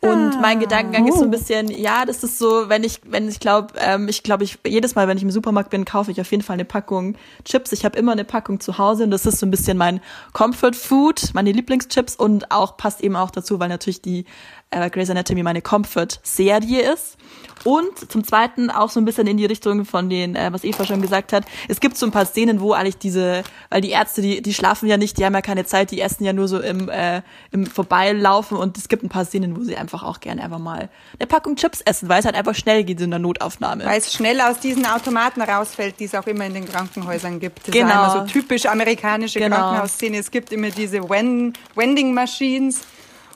[0.00, 1.08] Und ah, mein Gedankengang oh.
[1.08, 4.22] ist so ein bisschen, ja, das ist so, wenn ich, wenn ich glaube, ähm, ich
[4.22, 6.64] glaube, ich jedes Mal, wenn ich im Supermarkt bin, kaufe ich auf jeden Fall eine
[6.64, 7.72] Packung Chips.
[7.72, 10.00] Ich habe immer eine Packung zu Hause und das ist so ein bisschen mein
[10.32, 14.24] Comfort Food, meine Lieblingschips und auch passt eben auch dazu, weil natürlich die
[14.70, 17.16] äh, Grey's Anatomy meine Comfort-Serie ist.
[17.64, 20.84] Und zum Zweiten auch so ein bisschen in die Richtung von den, äh, was Eva
[20.84, 21.44] schon gesagt hat.
[21.66, 24.88] Es gibt so ein paar Szenen, wo eigentlich diese, weil die Ärzte, die, die schlafen
[24.88, 27.66] ja nicht, die haben ja keine Zeit, die essen ja nur so im, äh, im
[27.66, 31.26] Vorbeilaufen und es gibt ein paar Szenen, wo sie einfach auch gerne einfach mal eine
[31.26, 33.84] Packung Chips essen, weil es halt einfach schnell geht in der Notaufnahme.
[33.84, 37.66] Weil es schnell aus diesen Automaten rausfällt, die es auch immer in den Krankenhäusern gibt.
[37.66, 37.88] Das genau.
[37.88, 39.56] ist immer so typisch amerikanische genau.
[39.56, 40.18] Krankenhausszene.
[40.18, 42.82] Es gibt immer diese Wending Machines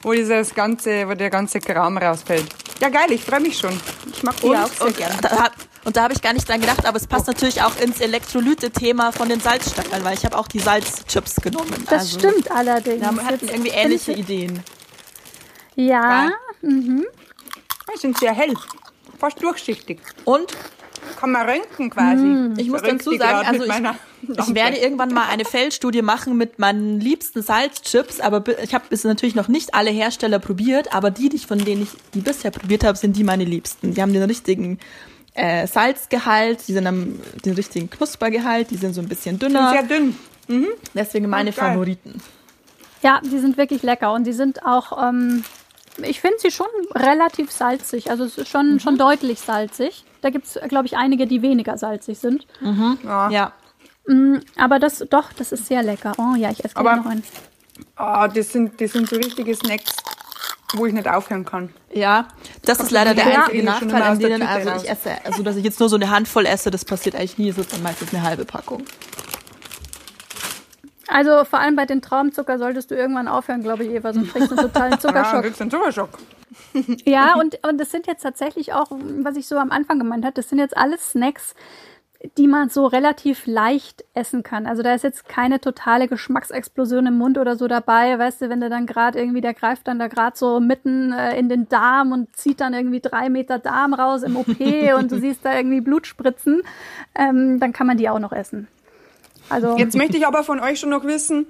[0.03, 2.47] wo dieses ganze, wo der ganze Kram rausfällt.
[2.81, 3.79] Ja, geil, ich freue mich schon.
[4.13, 5.17] Ich mag die und, auch sehr und, gerne.
[5.21, 5.51] Da,
[5.85, 7.33] und da habe ich gar nicht dran gedacht, aber es passt oh.
[7.33, 11.75] natürlich auch ins Elektrolyte-Thema von den Salzstackeln, weil ich habe auch die Salzchips genommen.
[11.89, 13.01] Das also, stimmt allerdings.
[13.01, 14.63] Wir hatten irgendwie ähnliche Ideen.
[15.77, 16.25] Ja.
[16.25, 16.31] ja.
[16.61, 17.07] Mhm.
[17.95, 18.55] Die sind sehr hell,
[19.19, 20.01] fast durchsichtig.
[20.25, 20.57] Und
[21.19, 22.25] kann man röntgen quasi.
[22.25, 22.55] Mm.
[22.59, 23.73] Ich muss dazu sagen, also ich,
[24.29, 29.05] ich, werde irgendwann mal eine Feldstudie machen mit meinen liebsten Salzchips, aber ich habe bis
[29.05, 32.85] natürlich noch nicht alle Hersteller probiert, aber die, die von denen ich die bisher probiert
[32.85, 33.95] habe, sind die meine liebsten.
[33.95, 34.79] Die haben den richtigen
[35.35, 39.71] äh, Salzgehalt, die sind am den richtigen Knuspergehalt, die sind so ein bisschen dünner.
[39.71, 40.17] Sind sehr dünn.
[40.49, 40.69] Mhm.
[40.95, 42.21] Deswegen meine oh, Favoriten.
[43.03, 45.45] Ja, die sind wirklich lecker und die sind auch ähm,
[45.99, 48.11] ich finde sie schon relativ salzig.
[48.11, 48.81] Also es ist schon, mhm.
[48.81, 50.05] schon deutlich salzig.
[50.21, 52.47] Da gibt es, glaube ich, einige, die weniger salzig sind.
[52.61, 52.99] Mhm.
[53.05, 53.31] Ja.
[53.31, 53.53] ja.
[54.07, 56.13] Mm, aber das, doch, das ist sehr lecker.
[56.19, 57.23] Oh ja, ich esse gleich noch einen.
[57.99, 59.97] Oh, das sind, das sind so richtige Snacks,
[60.75, 61.73] wo ich nicht aufhören kann.
[61.93, 62.29] Ja,
[62.65, 64.43] das ist leider der einzige Nachteil an denen.
[64.43, 67.39] Also ich esse, also dass ich jetzt nur so eine Handvoll esse, das passiert eigentlich
[67.39, 67.49] nie.
[67.49, 68.85] Es ist dann meistens eine halbe Packung.
[71.13, 74.51] Also vor allem bei den Traumzucker solltest du irgendwann aufhören, glaube ich, Eva, sonst kriegst
[74.51, 75.45] du einen totalen Zuckerschock.
[75.45, 76.11] Ja, einen Zuckerschock.
[77.05, 80.35] ja, und, und das sind jetzt tatsächlich auch, was ich so am Anfang gemeint habe,
[80.35, 81.55] das sind jetzt alles Snacks,
[82.37, 84.67] die man so relativ leicht essen kann.
[84.67, 88.61] Also da ist jetzt keine totale Geschmacksexplosion im Mund oder so dabei, weißt du, wenn
[88.61, 92.13] der dann gerade irgendwie, der greift dann da gerade so mitten äh, in den Darm
[92.13, 94.49] und zieht dann irgendwie drei Meter Darm raus im OP
[94.99, 96.63] und du siehst da irgendwie Blut spritzen,
[97.15, 98.69] ähm, dann kann man die auch noch essen.
[99.49, 101.47] Also Jetzt möchte ich aber von euch schon noch wissen,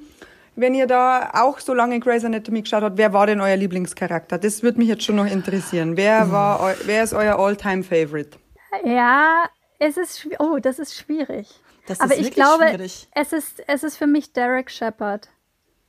[0.57, 4.39] wenn ihr da auch so lange Grey's Anatomy geschaut habt, wer war denn euer Lieblingscharakter?
[4.39, 5.97] Das würde mich jetzt schon noch interessieren.
[5.97, 8.39] Wer war, wer ist euer All-Time-Favorite?
[8.85, 9.45] Ja,
[9.83, 11.49] es ist, oh, das ist schwierig.
[11.87, 13.09] Das aber ist ich glaube, schwierig.
[13.13, 15.29] es ist, es ist für mich Derek Shepard.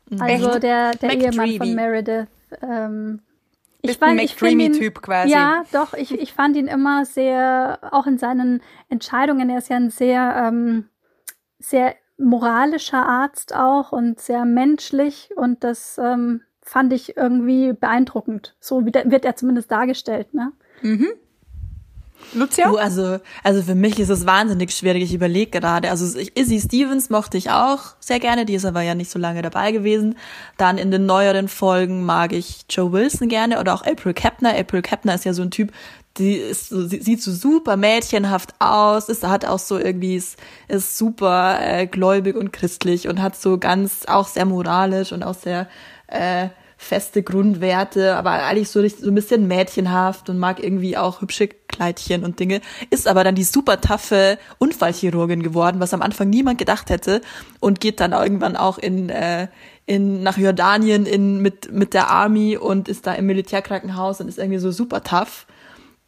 [0.09, 0.21] Mhm.
[0.21, 0.63] Also Echt?
[0.63, 2.27] der, der Ehemann von Meredith.
[2.61, 3.21] Ähm,
[3.81, 5.31] ich war ein McDreamy-Typ quasi.
[5.31, 9.75] Ja, doch, ich, ich fand ihn immer sehr, auch in seinen Entscheidungen, er ist ja
[9.75, 10.89] ein sehr, ähm,
[11.59, 18.55] sehr moralischer Arzt auch und sehr menschlich und das ähm, fand ich irgendwie beeindruckend.
[18.59, 20.53] So wird er zumindest dargestellt, ne?
[20.81, 21.09] Mhm.
[22.33, 22.69] Lucia?
[22.69, 25.03] Du, also, also für mich ist es wahnsinnig schwierig.
[25.03, 25.89] Ich überlege gerade.
[25.89, 28.45] Also Izzy Stevens mochte ich auch sehr gerne.
[28.45, 30.17] Die ist aber ja nicht so lange dabei gewesen.
[30.57, 34.57] Dann in den neueren Folgen mag ich Joe Wilson gerne oder auch April Kepner.
[34.57, 35.71] April Kepner ist ja so ein Typ,
[36.17, 40.37] die ist so, sie, sieht so super mädchenhaft aus, ist, hat auch so irgendwie, ist,
[40.67, 45.33] ist super äh, gläubig und christlich und hat so ganz, auch sehr moralisch und auch
[45.33, 45.67] sehr
[46.07, 46.49] äh,
[46.83, 52.23] feste Grundwerte, aber eigentlich so, so ein bisschen mädchenhaft und mag irgendwie auch hübsche Kleidchen
[52.23, 56.89] und Dinge, ist aber dann die super taffe Unfallchirurgin geworden, was am Anfang niemand gedacht
[56.89, 57.21] hätte
[57.59, 59.47] und geht dann irgendwann auch in, äh,
[59.85, 64.37] in nach Jordanien in, mit, mit der Army und ist da im Militärkrankenhaus und ist
[64.37, 65.47] irgendwie so super tough.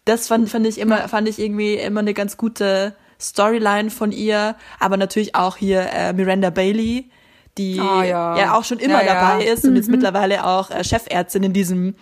[0.05, 4.55] Das fand, fand ich immer, fand ich irgendwie immer eine ganz gute Storyline von ihr,
[4.79, 7.09] aber natürlich auch hier äh, Miranda Bailey,
[7.57, 8.37] die Ah, ja.
[8.37, 8.53] ja.
[8.57, 9.13] auch schon immer Ja, ja.
[9.29, 11.95] dabei ist und jetzt mittlerweile auch äh, Chefärztin in diesem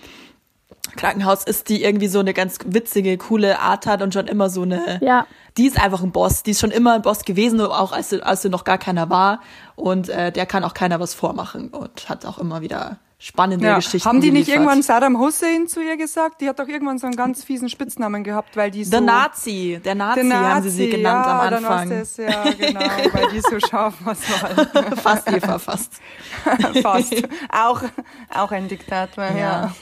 [0.98, 4.64] Krankenhaus ist, die irgendwie so eine ganz witzige, coole Art hat und schon immer so
[4.64, 5.26] eine, Ja.
[5.58, 8.42] die ist einfach ein Boss, die ist schon immer ein Boss gewesen, auch als als
[8.42, 9.40] sie noch gar keiner war
[9.76, 13.76] und äh, der kann auch keiner was vormachen und hat auch immer wieder spannende Ja.
[13.78, 14.66] Geschichten Haben die nicht geliefert.
[14.66, 16.42] irgendwann Saddam Hussein zu ihr gesagt?
[16.42, 18.92] Die hat doch irgendwann so einen ganz fiesen Spitznamen gehabt, weil die so...
[18.92, 21.90] Der Nazi, der Nazi, Der haben sie sie genannt ja, am dann Anfang.
[21.90, 22.82] Das, ja, genau,
[23.14, 24.96] weil die so scharf was war.
[24.98, 25.94] fast Eva, fast.
[26.82, 27.16] Fast.
[27.50, 27.82] Auch,
[28.34, 29.74] auch ein Diktator, ja.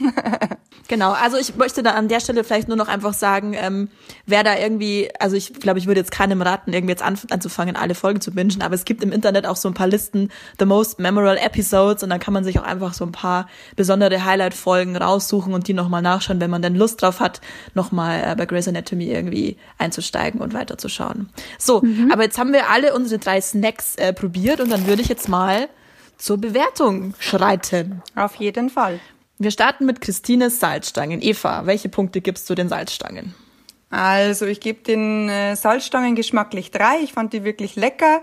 [0.87, 3.89] Genau, also ich möchte da an der Stelle vielleicht nur noch einfach sagen, ähm,
[4.25, 7.77] wer da irgendwie, also ich glaube, ich würde jetzt keinem raten, irgendwie jetzt an, anzufangen,
[7.77, 10.29] alle Folgen zu bingen, aber es gibt im Internet auch so ein paar Listen,
[10.59, 14.25] the most memorable episodes und dann kann man sich auch einfach so ein paar besondere
[14.25, 17.39] Highlight-Folgen raussuchen und die nochmal nachschauen, wenn man dann Lust drauf hat,
[17.73, 21.29] nochmal äh, bei Grey's Anatomy irgendwie einzusteigen und weiterzuschauen.
[21.57, 25.07] So, aber jetzt haben wir alle unsere drei Snacks äh, probiert und dann würde ich
[25.07, 25.69] jetzt mal
[26.17, 28.01] zur Bewertung schreiten.
[28.15, 28.99] Auf jeden Fall.
[29.41, 31.19] Wir starten mit Christines Salzstangen.
[31.19, 33.33] Eva, welche Punkte gibst du den Salzstangen?
[33.89, 36.99] Also ich gebe den äh, Salzstangen geschmacklich drei.
[37.03, 38.21] Ich fand die wirklich lecker.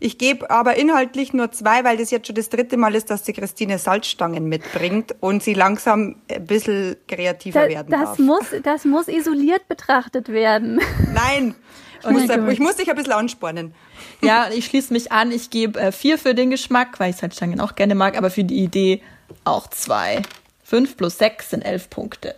[0.00, 3.22] Ich gebe aber inhaltlich nur zwei, weil das jetzt schon das dritte Mal ist, dass
[3.22, 8.18] die Christine Salzstangen mitbringt und sie langsam ein bisschen kreativer Da, werden das, darf.
[8.18, 10.80] muss, das muss isoliert betrachtet werden.
[11.14, 11.54] Nein,
[12.02, 13.72] ich muss, da, ich muss dich ein bisschen anspornen.
[14.20, 15.30] Ja, ich schließe mich an.
[15.30, 18.42] Ich gebe äh, vier für den Geschmack, weil ich Salzstangen auch gerne mag, aber für
[18.42, 19.00] die Idee
[19.44, 20.22] auch zwei.
[20.68, 22.34] Fünf plus sechs sind elf Punkte.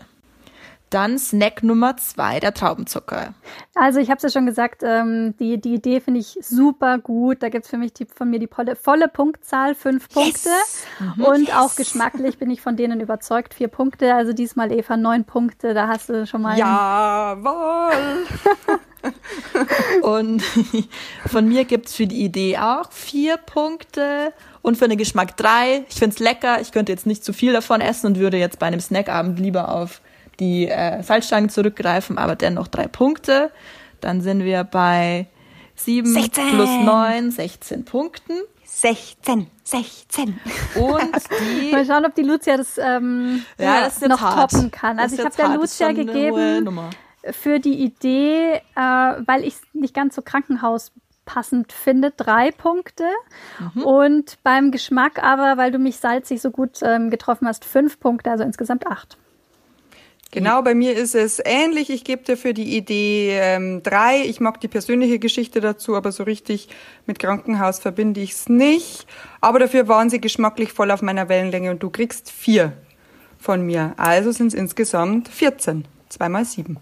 [0.90, 3.35] Dann Snack Nummer zwei, der Traubenzucker.
[3.74, 7.42] Also ich habe es ja schon gesagt, ähm, die, die Idee finde ich super gut.
[7.42, 10.51] Da gibt's für mich die, von mir die volle, volle Punktzahl, fünf Punkte.
[11.18, 14.14] Und auch geschmacklich bin ich von denen überzeugt, vier Punkte.
[14.14, 15.74] Also diesmal Eva, neun Punkte.
[15.74, 18.27] Da hast du schon mal Jawohl.
[20.03, 20.42] Und
[21.27, 25.85] von mir gibt's für die Idee auch vier Punkte und für den Geschmack drei.
[25.88, 26.61] Ich find's lecker.
[26.61, 29.74] Ich könnte jetzt nicht zu viel davon essen und würde jetzt bei einem Snackabend lieber
[29.74, 30.01] auf
[30.40, 33.51] die äh, Salzstangen zurückgreifen, aber dennoch drei Punkte.
[34.01, 35.27] Dann sind wir bei
[35.74, 36.51] sieben 16.
[36.51, 38.33] plus neun, 16 Punkten.
[38.64, 40.38] 16, 16.
[40.77, 41.12] Und
[41.62, 44.53] die Mal schauen, ob die Lucia das, ähm, Ja, das noch hart.
[44.53, 44.98] toppen kann.
[45.01, 46.68] Also ich habe der Lucia gegeben
[47.33, 53.05] für die Idee, äh, weil ich es nicht ganz so krankenhauspassend finde, drei Punkte.
[53.74, 53.83] Mhm.
[53.83, 58.31] Und beim Geschmack aber, weil du mich salzig so gut ähm, getroffen hast, fünf Punkte,
[58.31, 59.18] also insgesamt acht.
[60.31, 61.88] Genau, bei mir ist es ähnlich.
[61.88, 64.23] Ich gebe dir für die Idee ähm, drei.
[64.25, 66.69] Ich mag die persönliche Geschichte dazu, aber so richtig
[67.07, 69.07] mit Krankenhaus verbinde ich es nicht.
[69.41, 72.75] Aber dafür waren sie geschmacklich voll auf meiner Wellenlänge und du kriegst vier
[73.38, 73.95] von mir.
[73.97, 75.87] Also sind es insgesamt 14.
[76.11, 76.77] Zweimal sieben.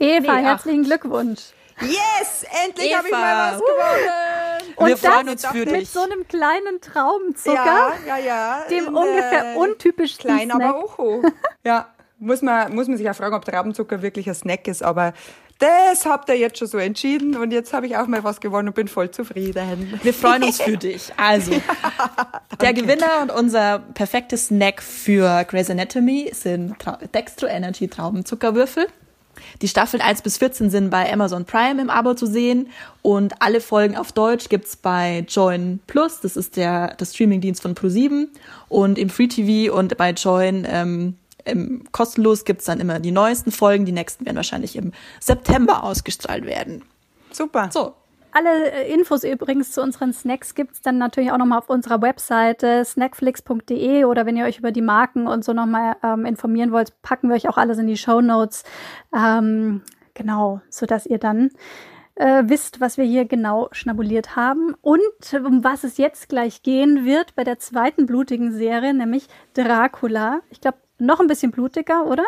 [0.00, 1.40] Eva, Nee, herzlichen Glückwunsch.
[1.82, 2.44] Yes!
[2.66, 4.76] Endlich habe ich mal was gewonnen!
[4.76, 5.88] Und Wir das freuen uns für mit dich.
[5.90, 8.64] so einem kleinen Traubenzucker, Ja, ja, ja.
[8.68, 10.62] dem In, ungefähr äh, untypischsten Klein, Snack.
[10.62, 11.22] aber auch hoch.
[11.64, 11.88] Ja,
[12.20, 15.14] muss man, muss man sich auch fragen, ob Traubenzucker wirklich ein Snack ist, aber
[15.58, 18.68] das habt ihr jetzt schon so entschieden und jetzt habe ich auch mal was gewonnen
[18.68, 19.98] und bin voll zufrieden.
[20.02, 21.12] Wir freuen uns für dich.
[21.18, 21.52] Also,
[22.60, 28.86] der Gewinner und unser perfektes Snack für Grey's Anatomy sind Trau Dextro Energy Traubenzuckerwürfel.
[29.62, 32.68] Die Staffeln 1 bis 14 sind bei Amazon Prime im Abo zu sehen
[33.02, 37.74] und alle Folgen auf Deutsch gibt's bei Join Plus, das ist der, der Streamingdienst von
[37.74, 38.28] Pro7
[38.68, 41.16] und im Free TV und bei Join ähm,
[41.50, 46.44] im kostenlos gibt's dann immer die neuesten Folgen, die nächsten werden wahrscheinlich im September ausgestrahlt
[46.46, 46.82] werden.
[47.32, 47.68] Super.
[47.72, 47.94] So,
[48.32, 52.84] Alle äh, Infos übrigens zu unseren Snacks gibt's dann natürlich auch nochmal auf unserer Webseite
[52.84, 57.28] snackflix.de oder wenn ihr euch über die Marken und so nochmal ähm, informieren wollt, packen
[57.28, 58.64] wir euch auch alles in die Show Notes.
[59.14, 59.82] Ähm,
[60.14, 61.50] genau, sodass ihr dann
[62.20, 65.00] äh, wisst, was wir hier genau schnabuliert haben und
[65.32, 70.40] um was es jetzt gleich gehen wird bei der zweiten blutigen Serie, nämlich Dracula.
[70.50, 72.24] Ich glaube, noch ein bisschen blutiger, oder?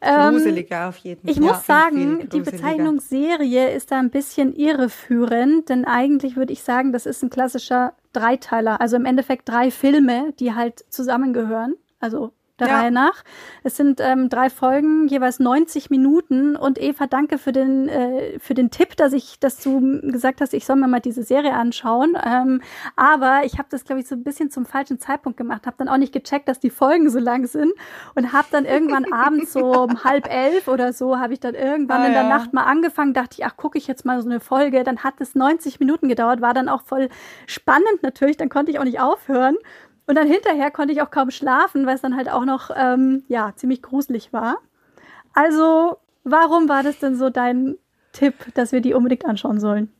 [0.00, 1.30] Gruseliger auf jeden Fall.
[1.30, 6.62] Ich muss sagen, die Bezeichnung Serie ist da ein bisschen irreführend, denn eigentlich würde ich
[6.62, 8.80] sagen, das ist ein klassischer Dreiteiler.
[8.80, 11.76] Also im Endeffekt drei Filme, die halt zusammengehören.
[12.00, 12.78] Also der ja.
[12.78, 13.24] Reihe nach.
[13.64, 16.54] Es sind ähm, drei Folgen, jeweils 90 Minuten.
[16.54, 20.54] Und Eva, danke für den, äh, für den Tipp, dass ich, dass du gesagt hast,
[20.54, 22.16] ich soll mir mal diese Serie anschauen.
[22.24, 22.62] Ähm,
[22.94, 25.66] aber ich habe das, glaube ich, so ein bisschen zum falschen Zeitpunkt gemacht.
[25.66, 27.72] Habe dann auch nicht gecheckt, dass die Folgen so lang sind.
[28.14, 32.02] Und habe dann irgendwann abends so um halb elf oder so, habe ich dann irgendwann
[32.02, 32.28] ah, in der ja.
[32.28, 34.84] Nacht mal angefangen, dachte ich, ach, gucke ich jetzt mal so eine Folge.
[34.84, 37.08] Dann hat es 90 Minuten gedauert, war dann auch voll
[37.46, 38.36] spannend natürlich.
[38.36, 39.56] Dann konnte ich auch nicht aufhören.
[40.06, 43.24] Und dann hinterher konnte ich auch kaum schlafen, weil es dann halt auch noch ähm,
[43.28, 44.58] ja ziemlich gruselig war.
[45.32, 47.76] Also, warum war das denn so dein
[48.12, 49.90] Tipp, dass wir die unbedingt anschauen sollen?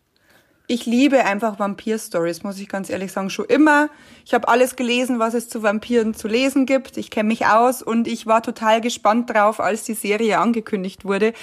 [0.66, 3.90] Ich liebe einfach Vampir-Stories, muss ich ganz ehrlich sagen, schon immer.
[4.24, 6.96] Ich habe alles gelesen, was es zu Vampiren zu lesen gibt.
[6.96, 11.34] Ich kenne mich aus und ich war total gespannt drauf, als die Serie angekündigt wurde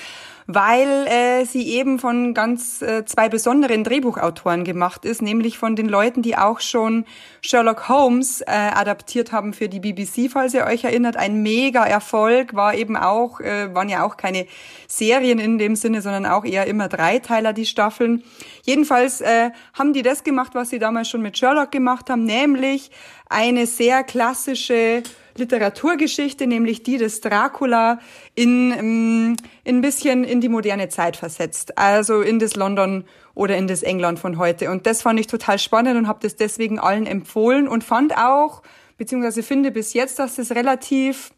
[0.53, 5.87] weil äh, sie eben von ganz äh, zwei besonderen Drehbuchautoren gemacht ist, nämlich von den
[5.87, 7.05] Leuten, die auch schon
[7.41, 11.17] Sherlock Holmes äh, adaptiert haben für die BBC, falls ihr euch erinnert.
[11.17, 14.45] Ein mega Erfolg war eben auch, äh, waren ja auch keine
[14.87, 18.23] Serien in dem Sinne, sondern auch eher immer Dreiteiler die Staffeln.
[18.63, 22.91] Jedenfalls äh, haben die das gemacht, was sie damals schon mit Sherlock gemacht haben, nämlich
[23.29, 25.03] eine sehr klassische
[25.41, 27.99] Literaturgeschichte, nämlich die des Dracula,
[28.35, 31.77] in, ähm, in ein bisschen in die moderne Zeit versetzt.
[31.77, 34.71] Also in das London oder in das England von heute.
[34.71, 38.61] Und das fand ich total spannend und habe das deswegen allen empfohlen und fand auch,
[38.97, 41.31] beziehungsweise finde bis jetzt, dass das relativ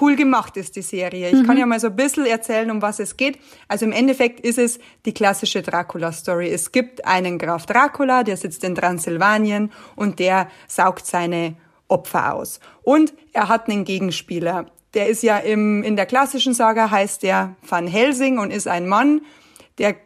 [0.00, 1.28] cool gemacht ist, die Serie.
[1.30, 1.46] Ich mhm.
[1.46, 3.38] kann ja mal so ein bisschen erzählen, um was es geht.
[3.66, 6.48] Also im Endeffekt ist es die klassische Dracula-Story.
[6.48, 11.56] Es gibt einen Graf Dracula, der sitzt in Transsilvanien und der saugt seine
[11.90, 12.60] Opfer aus.
[12.82, 14.66] Und er hat einen Gegenspieler.
[14.94, 18.88] Der ist ja im, in der klassischen Saga heißt der Van Helsing und ist ein
[18.88, 19.22] Mann.
[19.78, 19.96] Der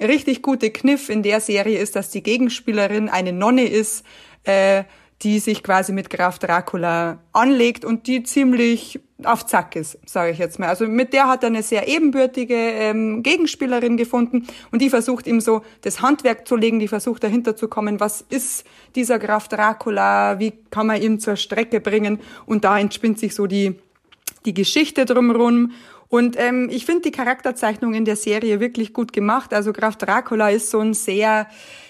[0.00, 4.04] richtig gute Kniff in der Serie ist, dass die Gegenspielerin eine Nonne ist,
[4.44, 4.84] äh,
[5.22, 10.38] die sich quasi mit Graf Dracula anlegt und die ziemlich auf Zack ist, sage ich
[10.38, 10.68] jetzt mal.
[10.68, 15.40] Also mit der hat er eine sehr ebenbürtige ähm, Gegenspielerin gefunden und die versucht ihm
[15.40, 18.64] so das Handwerk zu legen, die versucht dahinter zu kommen, was ist
[18.96, 23.46] dieser Graf Dracula, wie kann man ihn zur Strecke bringen und da entspinnt sich so
[23.46, 23.76] die,
[24.44, 25.70] die Geschichte drumherum
[26.08, 29.54] und ähm, ich finde die Charakterzeichnung in der Serie wirklich gut gemacht.
[29.54, 31.46] Also Graf Dracula ist so ein sehr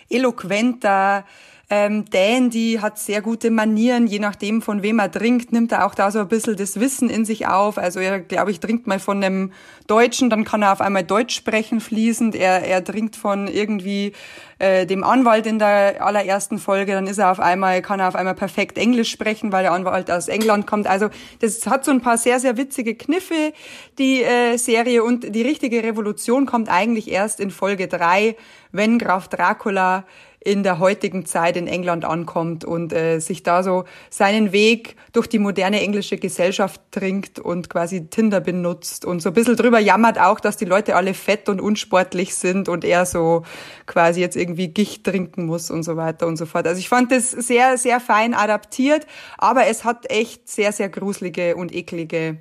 [0.08, 1.24] eloquenter,
[1.74, 5.94] ähm, Dandy hat sehr gute Manieren, je nachdem von wem er trinkt, nimmt er auch
[5.94, 7.78] da so ein bisschen das Wissen in sich auf.
[7.78, 9.52] Also er, glaube ich, trinkt mal von einem
[9.86, 12.34] Deutschen, dann kann er auf einmal Deutsch sprechen fließend.
[12.34, 14.12] Er, er trinkt von irgendwie
[14.58, 18.16] äh, dem Anwalt in der allerersten Folge, dann ist er auf einmal, kann er auf
[18.16, 20.86] einmal perfekt Englisch sprechen, weil der Anwalt aus England kommt.
[20.86, 21.08] Also
[21.40, 23.54] das hat so ein paar sehr, sehr witzige Kniffe,
[23.98, 25.02] die äh, Serie.
[25.02, 28.36] Und die richtige Revolution kommt eigentlich erst in Folge drei,
[28.72, 30.04] wenn Graf Dracula
[30.44, 35.28] in der heutigen Zeit in England ankommt und äh, sich da so seinen Weg durch
[35.28, 40.18] die moderne englische Gesellschaft trinkt und quasi Tinder benutzt und so ein bisschen drüber jammert
[40.18, 43.44] auch, dass die Leute alle fett und unsportlich sind und er so
[43.86, 46.66] quasi jetzt irgendwie Gicht trinken muss und so weiter und so fort.
[46.66, 49.06] Also ich fand das sehr, sehr fein adaptiert,
[49.38, 52.38] aber es hat echt sehr, sehr gruselige und eklige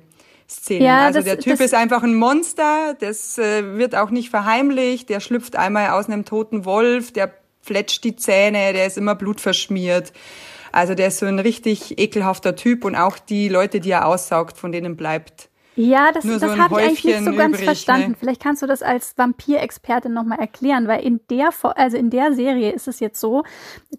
[0.48, 0.84] Szenen.
[0.84, 5.08] Ja, also das, der Typ ist einfach ein Monster, das äh, wird auch nicht verheimlicht,
[5.08, 10.12] der schlüpft einmal aus einem toten Wolf, der fletscht die Zähne, der ist immer blutverschmiert.
[10.72, 14.56] Also der ist so ein richtig ekelhafter Typ und auch die Leute, die er aussaugt,
[14.56, 15.50] von denen bleibt.
[15.74, 18.10] Ja, das, das so habe ich eigentlich nicht so ganz übrig, verstanden.
[18.10, 18.16] Ne?
[18.18, 22.72] Vielleicht kannst du das als Vampirexpertin nochmal erklären, weil in der, also in der Serie
[22.72, 23.44] ist es jetzt so,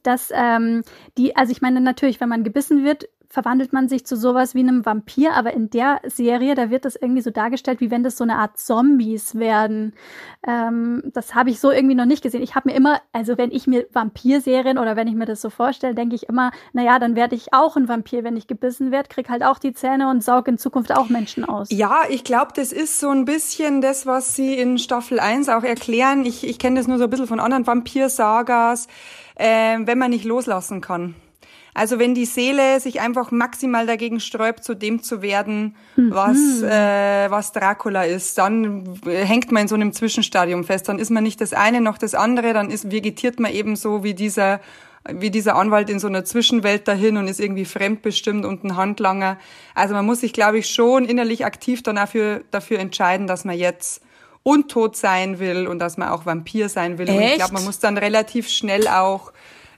[0.03, 0.83] dass ähm,
[1.17, 4.59] die, also ich meine natürlich, wenn man gebissen wird, verwandelt man sich zu sowas wie
[4.59, 8.15] einem Vampir, aber in der Serie, da wird das irgendwie so dargestellt, wie wenn das
[8.15, 9.93] so eine Art Zombies werden.
[10.47, 12.43] Ähm, das habe ich so irgendwie noch nicht gesehen.
[12.43, 15.49] Ich habe mir immer, also wenn ich mir Vampirserien oder wenn ich mir das so
[15.49, 19.09] vorstelle, denke ich immer, naja, dann werde ich auch ein Vampir, wenn ich gebissen werde,
[19.09, 21.69] krieg halt auch die Zähne und saug in Zukunft auch Menschen aus.
[21.71, 25.63] Ja, ich glaube, das ist so ein bisschen das, was sie in Staffel 1 auch
[25.63, 26.23] erklären.
[26.23, 28.87] Ich, ich kenne das nur so ein bisschen von anderen Vampir-Sagas,
[29.33, 31.15] äh, wenn man nicht loslassen kann.
[31.73, 36.11] Also wenn die Seele sich einfach maximal dagegen sträubt, zu dem zu werden, mhm.
[36.11, 40.87] was, äh, was Dracula ist, dann hängt man in so einem Zwischenstadium fest.
[40.89, 44.03] Dann ist man nicht das eine noch das andere, dann ist, vegetiert man eben so
[44.03, 44.59] wie dieser
[45.11, 49.37] wie dieser Anwalt in so einer Zwischenwelt dahin und ist irgendwie fremdbestimmt und ein Handlanger.
[49.75, 53.57] Also man muss sich, glaube ich, schon innerlich aktiv dann dafür, dafür entscheiden, dass man
[53.57, 54.01] jetzt
[54.43, 57.09] untot sein will und dass man auch Vampir sein will.
[57.09, 57.17] Echt?
[57.17, 59.33] Und ich glaube, man muss dann relativ schnell auch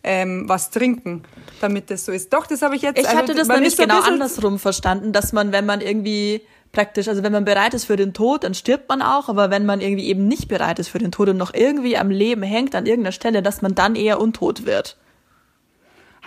[0.05, 1.23] ähm, was trinken,
[1.61, 2.31] damit das so ist.
[2.31, 2.99] Doch, das habe ich jetzt.
[2.99, 6.41] Ich hatte also, das nämlich genau andersrum verstanden, dass man, wenn man irgendwie
[6.71, 9.65] praktisch, also wenn man bereit ist für den Tod, dann stirbt man auch, aber wenn
[9.65, 12.75] man irgendwie eben nicht bereit ist für den Tod und noch irgendwie am Leben hängt
[12.75, 14.95] an irgendeiner Stelle, dass man dann eher untot wird.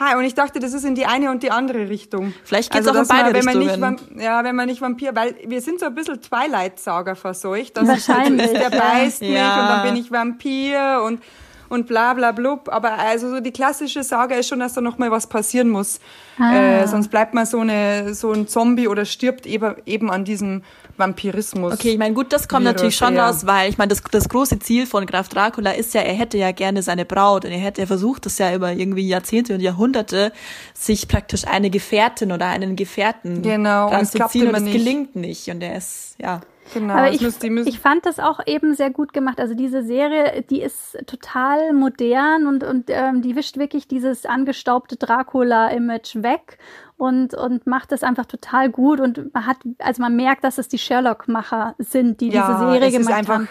[0.00, 2.32] Hi, und ich dachte, das ist in die eine und die andere Richtung.
[2.44, 3.80] Vielleicht geht's also, auch in beide man, wenn Richtungen.
[3.80, 7.76] Man nicht, ja, wenn man nicht Vampir, weil wir sind so ein bisschen Twilight-Saga verseucht.
[7.76, 8.46] Das Wahrscheinlich.
[8.46, 9.28] Ist, der beißt ja.
[9.28, 11.20] mich und dann bin ich Vampir und
[11.68, 12.68] und bla bla blub.
[12.68, 16.00] Aber also so die klassische Sage ist schon, dass da noch mal was passieren muss.
[16.38, 16.82] Ah.
[16.82, 20.62] Äh, sonst bleibt man so, eine, so ein Zombie oder stirbt eben, eben an diesem
[20.96, 21.74] Vampirismus.
[21.74, 23.28] Okay, ich meine, gut, das kommt Virus, natürlich schon ja.
[23.28, 26.38] raus, weil ich meine, das, das große Ziel von Graf Dracula ist ja, er hätte
[26.38, 30.32] ja gerne seine Braut und er hätte versucht, das ja über irgendwie Jahrzehnte und Jahrhunderte,
[30.74, 35.76] sich praktisch eine Gefährtin oder einen Gefährten genau, ranzuziehen und es gelingt nicht und er
[35.76, 36.40] ist, ja.
[36.74, 39.40] Genau, Aber ich, ich fand das auch eben sehr gut gemacht.
[39.40, 44.96] Also diese Serie, die ist total modern und, und ähm, die wischt wirklich dieses angestaubte
[44.96, 46.58] Dracula-Image weg
[46.96, 49.00] und, und macht das einfach total gut.
[49.00, 52.98] Und man hat, also man merkt, dass es die Sherlock-Macher sind, die ja, diese Serie
[52.98, 53.48] gemacht haben.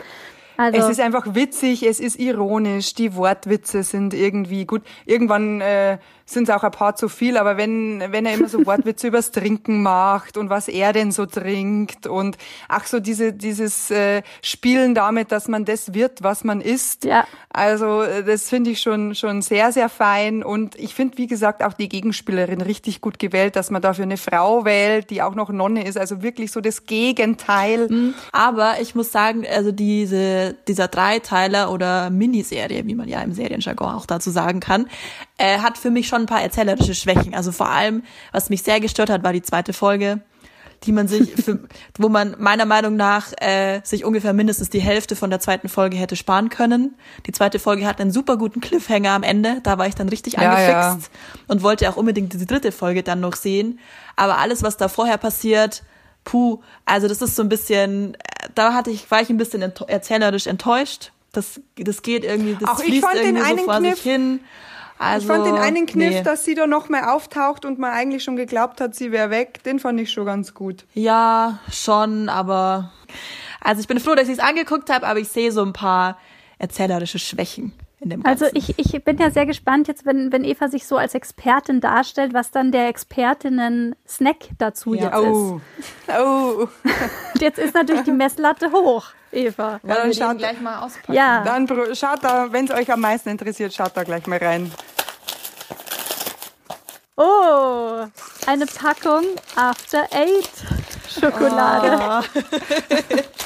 [0.58, 4.82] Also, es ist einfach witzig, es ist ironisch, die Wortwitze sind irgendwie gut.
[5.06, 8.64] Irgendwann äh, sind es auch ein paar zu viel, aber wenn, wenn er immer so
[8.66, 12.38] Wortwitze übers Trinken macht und was er denn so trinkt und
[12.68, 17.06] ach so diese, dieses äh, Spielen damit, dass man das wird, was man isst.
[17.06, 17.26] Ja.
[17.50, 21.64] Also äh, das finde ich schon, schon sehr, sehr fein und ich finde, wie gesagt,
[21.64, 25.50] auch die Gegenspielerin richtig gut gewählt, dass man dafür eine Frau wählt, die auch noch
[25.50, 27.88] Nonne ist, also wirklich so das Gegenteil.
[27.90, 28.14] Mhm.
[28.34, 33.94] Aber ich muss sagen, also diese, dieser Dreiteiler oder Miniserie, wie man ja im Serienjargon
[33.94, 34.88] auch dazu sagen kann,
[35.38, 37.34] äh, hat für mich schon ein paar erzählerische Schwächen.
[37.34, 40.22] Also vor allem, was mich sehr gestört hat, war die zweite Folge,
[40.84, 41.60] die man sich, für,
[41.98, 45.98] wo man meiner Meinung nach äh, sich ungefähr mindestens die Hälfte von der zweiten Folge
[45.98, 46.96] hätte sparen können.
[47.26, 49.60] Die zweite Folge hat einen super guten Cliffhanger am Ende.
[49.64, 51.44] Da war ich dann richtig ja, angefixt ja.
[51.48, 53.80] und wollte auch unbedingt die dritte Folge dann noch sehen.
[54.16, 55.84] Aber alles, was da vorher passiert,
[56.24, 59.62] puh, also das ist so ein bisschen, äh, da hatte ich, war ich ein bisschen
[59.62, 61.12] ent erzählerisch enttäuscht.
[61.32, 64.40] Das, das geht irgendwie, das Auch fließt irgendwie so vor Kniff, sich hin.
[65.00, 66.24] Also, ich fand den einen Kniff, nee.
[66.24, 69.64] dass sie da noch mehr auftaucht und man eigentlich schon geglaubt hat, sie wäre weg,
[69.64, 70.86] den fand ich schon ganz gut.
[70.94, 72.92] Ja, schon, aber
[73.62, 76.18] also ich bin froh, dass ich es angeguckt habe, aber ich sehe so ein paar
[76.58, 77.74] erzählerische Schwächen.
[78.00, 80.98] In dem also ich, ich bin ja sehr gespannt jetzt, wenn, wenn Eva sich so
[80.98, 85.06] als Expertin darstellt, was dann der Expertinnen-Snack dazu ja.
[85.06, 85.62] jetzt oh.
[85.80, 86.20] ist.
[86.20, 86.68] Oh.
[87.40, 89.08] jetzt ist natürlich die Messlatte hoch.
[89.32, 89.80] Eva.
[89.84, 91.14] Ja, dann schaut gleich mal auspacken.
[91.14, 91.44] Ja.
[91.44, 94.72] Dann schaut da, wenn es euch am meisten interessiert, schaut da gleich mal rein.
[97.20, 98.06] Oh,
[98.46, 99.24] eine Packung
[99.56, 100.52] After Eight
[101.20, 101.98] Schokolade.
[102.00, 102.40] Oh.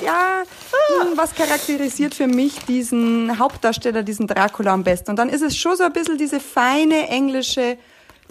[0.06, 5.12] ja, hm, was charakterisiert für mich diesen Hauptdarsteller, diesen Dracula am besten?
[5.12, 7.78] Und dann ist es schon so ein bisschen diese feine englische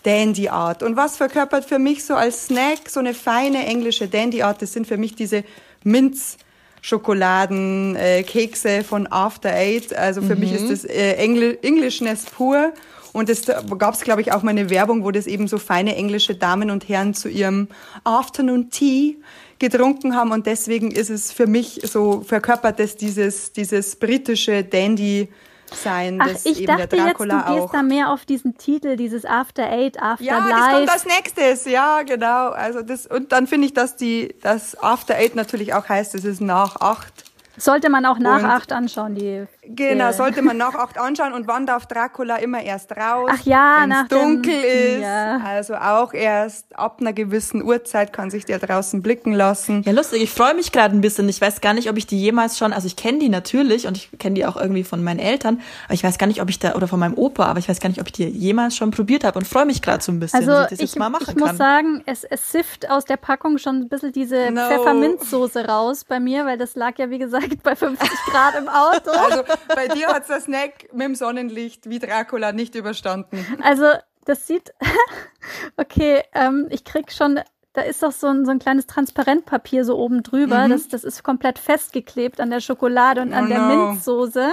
[0.03, 0.83] Dandy-Art.
[0.83, 4.61] Und was verkörpert für mich so als Snack so eine feine englische Dandy-Art?
[4.61, 5.45] Das sind für mich diese
[5.85, 6.37] Minz-
[6.83, 9.95] Schokoladen, äh, Kekse von After Eight.
[9.95, 10.41] Also für mhm.
[10.41, 12.73] mich ist das äh, Engl Englishness pur.
[13.13, 13.47] Und es
[13.79, 16.71] gab es, glaube ich, auch mal eine Werbung, wo das eben so feine englische Damen
[16.71, 17.69] und Herren zu ihrem
[18.05, 19.17] Afternoon Tea
[19.59, 20.33] getrunken haben.
[20.33, 25.29] Und deswegen ist es für mich so, verkörpert es dieses, dieses britische Dandy-
[25.75, 26.19] sein.
[26.21, 27.73] Ach, ich dachte jetzt, du gehst auch.
[27.73, 30.51] da mehr auf diesen Titel, dieses After Eight, After ja, Life.
[30.51, 31.71] Ja, das kommt als nächstes.
[31.71, 32.51] Ja, genau.
[32.51, 36.25] Also das, und dann finde ich, dass die, das After Eight natürlich auch heißt, es
[36.25, 37.25] ist nach acht.
[37.57, 39.47] Sollte man auch nach und acht anschauen, die.
[39.75, 40.17] Genau, die.
[40.17, 43.31] sollte man nach acht anschauen und wann darf Dracula immer erst raus?
[43.33, 45.03] Ach ja, nach dunkel dem, ist.
[45.03, 45.41] Ja.
[45.45, 49.83] Also auch erst ab einer gewissen Uhrzeit kann sich der draußen blicken lassen.
[49.85, 50.23] Ja, lustig.
[50.23, 51.29] Ich freue mich gerade ein bisschen.
[51.29, 53.97] Ich weiß gar nicht, ob ich die jemals schon, also ich kenne die natürlich und
[53.97, 56.59] ich kenne die auch irgendwie von meinen Eltern, aber ich weiß gar nicht, ob ich
[56.59, 58.91] da oder von meinem Opa, aber ich weiß gar nicht, ob ich die jemals schon
[58.91, 60.99] probiert habe und freue mich gerade so ein bisschen, also dass ich das ich, jetzt
[60.99, 61.39] mal machen ich kann.
[61.39, 64.63] Ich muss sagen, es, es sifft aus der Packung schon ein bisschen diese no.
[64.69, 69.11] Pfefferminzsoße raus bei mir, weil das lag ja wie gesagt bei 50 Grad im Auto.
[69.11, 73.45] Also bei dir hat der Snack mit dem Sonnenlicht wie Dracula nicht überstanden.
[73.63, 73.87] Also
[74.25, 74.73] das sieht,
[75.77, 77.41] okay, ähm, ich krieg schon,
[77.73, 80.67] da ist doch so ein, so ein kleines Transparentpapier so oben drüber.
[80.67, 80.71] Mhm.
[80.71, 83.87] Das, das ist komplett festgeklebt an der Schokolade und an oh der no.
[83.89, 84.53] Minzsoße.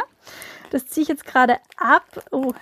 [0.71, 2.05] Das ziehe ich jetzt gerade ab.
[2.31, 2.53] Oh,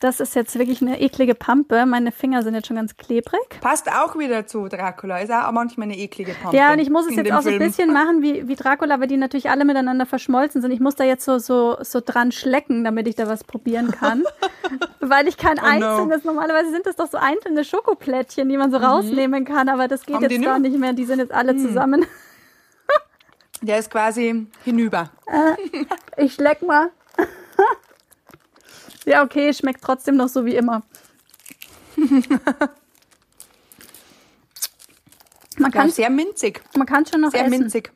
[0.00, 1.86] das ist jetzt wirklich eine eklige Pampe.
[1.86, 3.40] Meine Finger sind jetzt schon ganz klebrig.
[3.60, 5.20] Passt auch wieder zu Dracula.
[5.20, 6.56] Ist auch manchmal eine eklige Pampe.
[6.56, 9.08] Ja, und ich muss es jetzt auch so ein bisschen machen wie, wie Dracula, weil
[9.08, 10.70] die natürlich alle miteinander verschmolzen sind.
[10.70, 14.24] Ich muss da jetzt so, so, so dran schlecken, damit ich da was probieren kann.
[15.00, 16.32] weil ich kein oh einzelnes, no.
[16.32, 18.84] normalerweise sind das doch so einzelne Schokoplättchen, die man so mhm.
[18.84, 20.92] rausnehmen kann, aber das geht Haben jetzt gar nicht mehr.
[20.92, 21.58] Die sind jetzt alle mhm.
[21.58, 22.06] zusammen.
[23.62, 25.10] Der ist quasi hinüber.
[25.26, 26.90] Äh, ich schleck mal.
[29.06, 30.82] Ja, okay, schmeckt trotzdem noch so wie immer.
[35.58, 36.60] Man Ja, kann sehr minzig.
[36.76, 37.58] man kann schon noch Sehr essen.
[37.60, 37.90] minzig.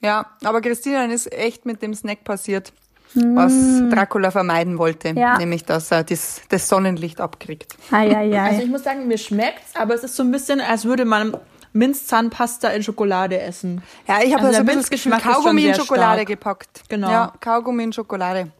[0.00, 2.72] Ja, aber Christina dann ist echt mit dem Snack passiert,
[3.14, 3.52] was
[3.90, 5.12] Dracula vermeiden wollte.
[5.14, 5.18] Mm.
[5.18, 5.38] Ja.
[5.38, 7.76] Nämlich, dass er das, das Sonnenlicht abkriegt.
[7.90, 8.62] Also Eieiei.
[8.62, 11.36] ich muss sagen, mir schmeckt's, aber es ist so ein bisschen, als würde man
[11.72, 13.82] Minzzahnpasta in Schokolade essen.
[14.06, 16.28] Ja, ich habe Also also ein bisschen Kaugummi in Schokolade stark.
[16.28, 16.82] gepackt.
[16.88, 17.10] Genau.
[17.10, 18.52] Ja, Kaugummi in Schokolade.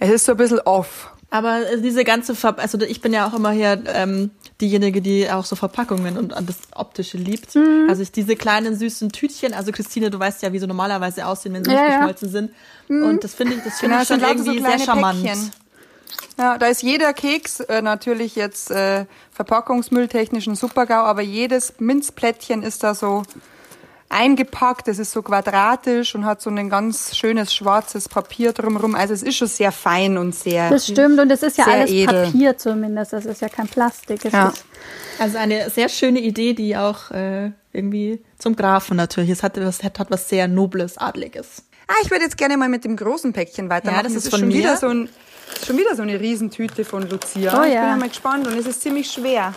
[0.00, 1.10] Es ist so ein bisschen off.
[1.32, 5.44] Aber diese ganze, Ver also ich bin ja auch immer hier ähm, diejenige, die auch
[5.44, 7.54] so Verpackungen und das Optische liebt.
[7.54, 7.86] Mhm.
[7.88, 11.54] Also ich diese kleinen süßen Tütchen, also Christine, du weißt ja, wie sie normalerweise aussehen,
[11.54, 11.96] wenn sie Ja, nicht ja.
[11.98, 12.50] geschmolzen sind.
[12.88, 15.22] Und das finde ich, das finde Genau, ich schon lauter so irgendwie sehr charmant.
[15.22, 15.52] Päckchen.
[16.36, 22.62] Ja, da ist jeder Keks äh, natürlich jetzt äh, verpackungsmülltechnisch ein Supergau, aber jedes Minzplättchen
[22.64, 23.22] ist da so
[24.10, 24.88] eingepackt.
[24.88, 28.94] Es ist so quadratisch und hat so ein ganz schönes schwarzes Papier drumherum.
[28.94, 30.68] Also es ist schon sehr fein und sehr.
[30.68, 32.24] Das stimmt und es ist ja alles edel.
[32.26, 33.12] Papier zumindest.
[33.12, 34.24] Das ist ja kein Plastik.
[34.24, 34.48] Es Ja.
[34.48, 34.64] ist,
[35.18, 39.30] Also eine sehr schöne Idee, die auch äh, irgendwie zum Grafen natürlich.
[39.30, 41.62] Es hat was, hat, hat was sehr Nobles, Adliges.
[41.88, 43.96] Ah, ich würde jetzt gerne mal mit dem großen Päckchen weitermachen.
[43.96, 44.54] Ja, das ist von schon mir.
[44.54, 45.08] wieder so ein
[45.66, 47.60] schon wieder so eine Riesentüte von Lucia.
[47.60, 47.80] Oh ich ja.
[47.80, 49.52] bin ja mal gespannt und es ist ziemlich schwer,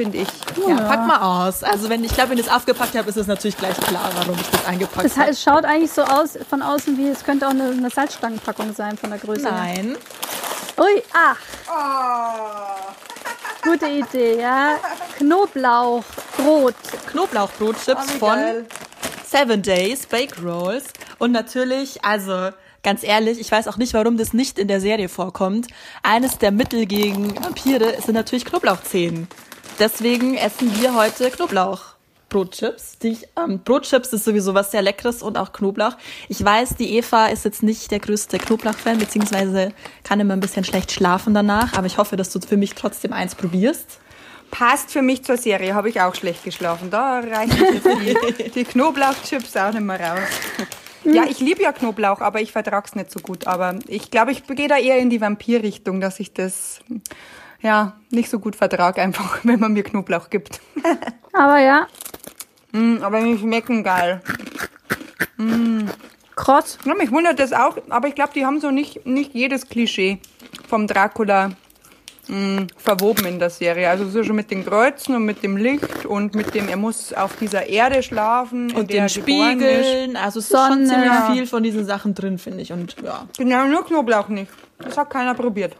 [0.00, 0.28] finde ich.
[0.66, 1.62] Ja, pack mal aus.
[1.62, 4.34] Also wenn ich glaube, wenn ich es aufgepackt habe, ist es natürlich gleich klar, warum
[4.40, 5.30] ich das eingepackt habe.
[5.30, 8.96] es schaut eigentlich so aus von außen wie es könnte auch eine, eine Salzstangenpackung sein
[8.96, 9.42] von der Größe.
[9.42, 9.96] Nein.
[10.78, 11.36] Ui, ach,
[11.68, 12.92] Oh,
[13.62, 14.76] gute Idee, ja.
[15.18, 16.74] Knoblauchbrot.
[17.10, 18.66] Knoblauchbrotchips wie von geil.
[19.26, 20.84] Seven Days Bake Rolls.
[21.18, 22.48] Und natürlich, also
[22.82, 25.66] ganz ehrlich, ich weiß auch nicht, warum das nicht in der Serie vorkommt.
[26.02, 29.28] Eines der Mittel gegen Vampire sind natürlich Knoblauchzehen.
[29.80, 32.98] Deswegen essen wir heute Knoblauchbrotchips.
[32.98, 35.96] Die ich, ähm, Brotchips ist sowieso was sehr Leckeres und auch Knoblauch.
[36.28, 39.72] Ich weiß, die Eva ist jetzt nicht der größte Knoblauchfan, beziehungsweise
[40.04, 41.72] kann immer ein bisschen schlecht schlafen danach.
[41.78, 44.00] Aber ich hoffe, dass du für mich trotzdem eins probierst.
[44.50, 46.90] Passt für mich zur Serie, habe ich auch schlecht geschlafen.
[46.90, 47.80] Da reichen
[48.36, 50.28] die, die Knoblauchchips auch nicht mehr raus.
[51.04, 53.46] Ja, ich liebe ja Knoblauch, aber ich vertrag's nicht so gut.
[53.46, 56.80] Aber ich glaube, ich gehe da eher in die Vampir-Richtung, dass ich das
[57.62, 60.60] ja nicht so gut vertrag, einfach, wenn man mir Knoblauch gibt.
[61.32, 61.86] Aber ja,
[62.72, 64.20] Mm, aber die schmecken geil.
[66.36, 66.78] Krotz.
[66.84, 70.18] Ja, mich wundert das auch, aber ich glaube, die haben so nicht, nicht jedes Klischee
[70.68, 71.50] vom Dracula
[72.28, 73.88] mh, verwoben in der Serie.
[73.90, 77.12] Also so schon mit den Kreuzen und mit dem Licht und mit dem, er muss
[77.12, 78.70] auf dieser Erde schlafen.
[78.74, 79.08] Und den.
[79.08, 80.16] Spiegeln.
[80.16, 80.86] Also es ist schon Sonne.
[80.86, 81.30] ziemlich Ja.
[81.32, 82.72] viel von diesen Sachen drin, finde ich.
[82.72, 83.26] Und ja.
[83.36, 84.50] Genau, nur Knoblauch nicht.
[84.78, 85.76] Das hat keiner probiert.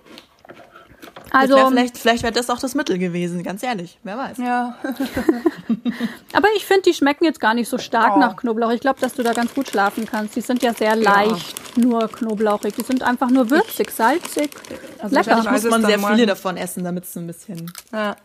[1.33, 3.99] Also, wär vielleicht vielleicht wäre das auch das Mittel gewesen, ganz ehrlich.
[4.03, 4.39] Wer weiß.
[4.39, 4.77] Ja.
[6.33, 8.19] aber ich finde, die schmecken jetzt gar nicht so stark Oh.
[8.19, 8.71] nach Knoblauch.
[8.73, 10.35] Ich glaube, dass du da ganz gut schlafen kannst.
[10.37, 12.75] Die sind ja sehr leicht, nur knoblauchig.
[12.75, 14.51] Die sind einfach nur würzig, salzig,
[14.99, 15.31] Also lecker.
[15.37, 16.15] wahrscheinlich muss man sehr morgen.
[16.15, 17.71] viele davon essen, damit es so ein bisschen.
[17.93, 18.17] ja.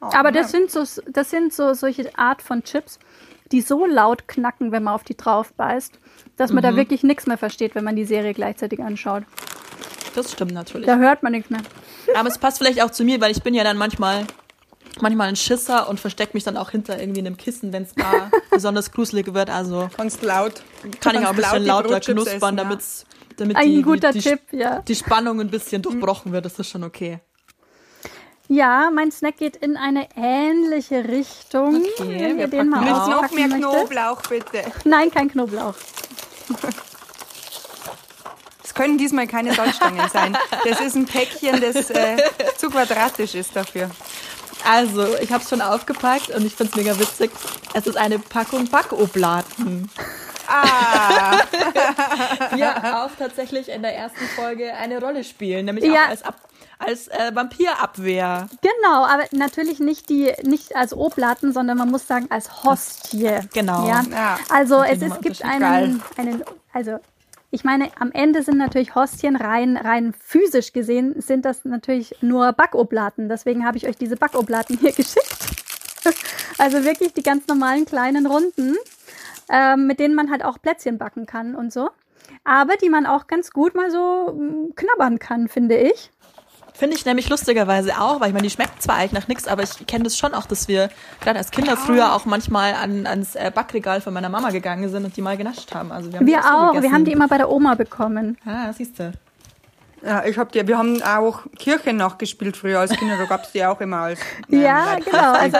[0.00, 2.98] Aber das sind so, das sind so solche Art von Chips,
[3.52, 5.98] die so laut knacken, wenn man auf die drauf beißt,
[6.36, 6.68] dass man Mhm.
[6.68, 9.24] da wirklich nichts mehr versteht, wenn man die Serie gleichzeitig anschaut.
[10.14, 10.86] Das stimmt natürlich.
[10.86, 11.60] Da hört man nichts mehr.
[12.14, 14.26] Aber es passt vielleicht auch zu mir, weil ich bin ja dann manchmal
[15.00, 18.30] manchmal ein Schisser und verstecke mich dann auch hinter irgendwie einem Kissen, wenn es gar
[18.50, 19.48] besonders gruselig wird.
[19.48, 20.62] Also Kannst laut.
[21.00, 23.06] kann ich auch ein bisschen laut lauter knuspern, damit's,
[23.38, 24.80] damit Ein die, guter die, die, Tipp, ja.
[24.80, 26.44] die Spannung ein bisschen durchbrochen wird.
[26.44, 27.20] Das ist schon okay.
[28.48, 31.82] Ja, mein Snack geht in eine ähnliche Richtung.
[31.98, 33.70] Okay, wir ihr den mal packen Willst noch mehr möchtet.
[33.88, 34.62] Knoblauch, bitte?
[34.84, 35.74] Nein, kein Knoblauch.
[38.64, 40.36] Es können diesmal keine Salzstangen sein.
[40.66, 42.16] Das ist ein Päckchen, das äh,
[42.56, 43.90] zu quadratisch ist dafür.
[44.64, 47.30] Also, ich habe es schon aufgepackt und ich finde es mega witzig.
[47.74, 49.90] Es ist eine Packung Backoblaten.
[50.48, 51.40] Ah,
[52.54, 56.04] die ja auch tatsächlich in der ersten Folge eine Rolle spielen, nämlich Ja.
[56.04, 56.36] auch als, Ab
[56.86, 58.48] als äh, Vampirabwehr.
[58.60, 63.40] Genau, aber natürlich nicht die, nicht als Oblaten, sondern man muss sagen als Hostie.
[63.52, 63.86] Genau.
[63.86, 64.02] Ja.
[64.10, 64.38] Ja.
[64.50, 66.98] Also es nochmal gibt einen, einen, also
[67.54, 72.52] ich meine, am Ende sind natürlich Hostien rein, rein physisch gesehen, sind das natürlich nur
[72.52, 73.28] Backoblaten.
[73.28, 75.36] Deswegen habe ich euch diese Backoblaten hier geschickt.
[76.56, 78.76] Also wirklich die ganz normalen kleinen Runden,
[79.50, 81.90] ähm, mit denen man halt auch Plätzchen backen kann und so.
[82.44, 86.11] Aber die man auch ganz gut mal so mm, knabbern kann, finde ich.
[86.82, 89.62] Finde ich nämlich lustigerweise auch, weil ich meine, die schmeckt zwar eigentlich nach nichts, aber
[89.62, 93.36] ich kenne das schon auch, dass wir gerade als Kinder früher auch manchmal an, ans
[93.36, 95.92] äh, Backregal von meiner Mama gegangen sind und die mal genascht haben.
[95.92, 96.82] Also wir haben die Wir auch, gegessen.
[96.82, 98.36] wir haben die immer bei der Oma bekommen.
[98.44, 99.12] Ah, siehst du.
[100.04, 103.64] ja, ich hab die, wir haben auch Kirche nachgespielt früher als Kinder, da gab's die
[103.64, 104.18] auch immer als.
[104.48, 105.34] Ja, genau.
[105.34, 105.58] Also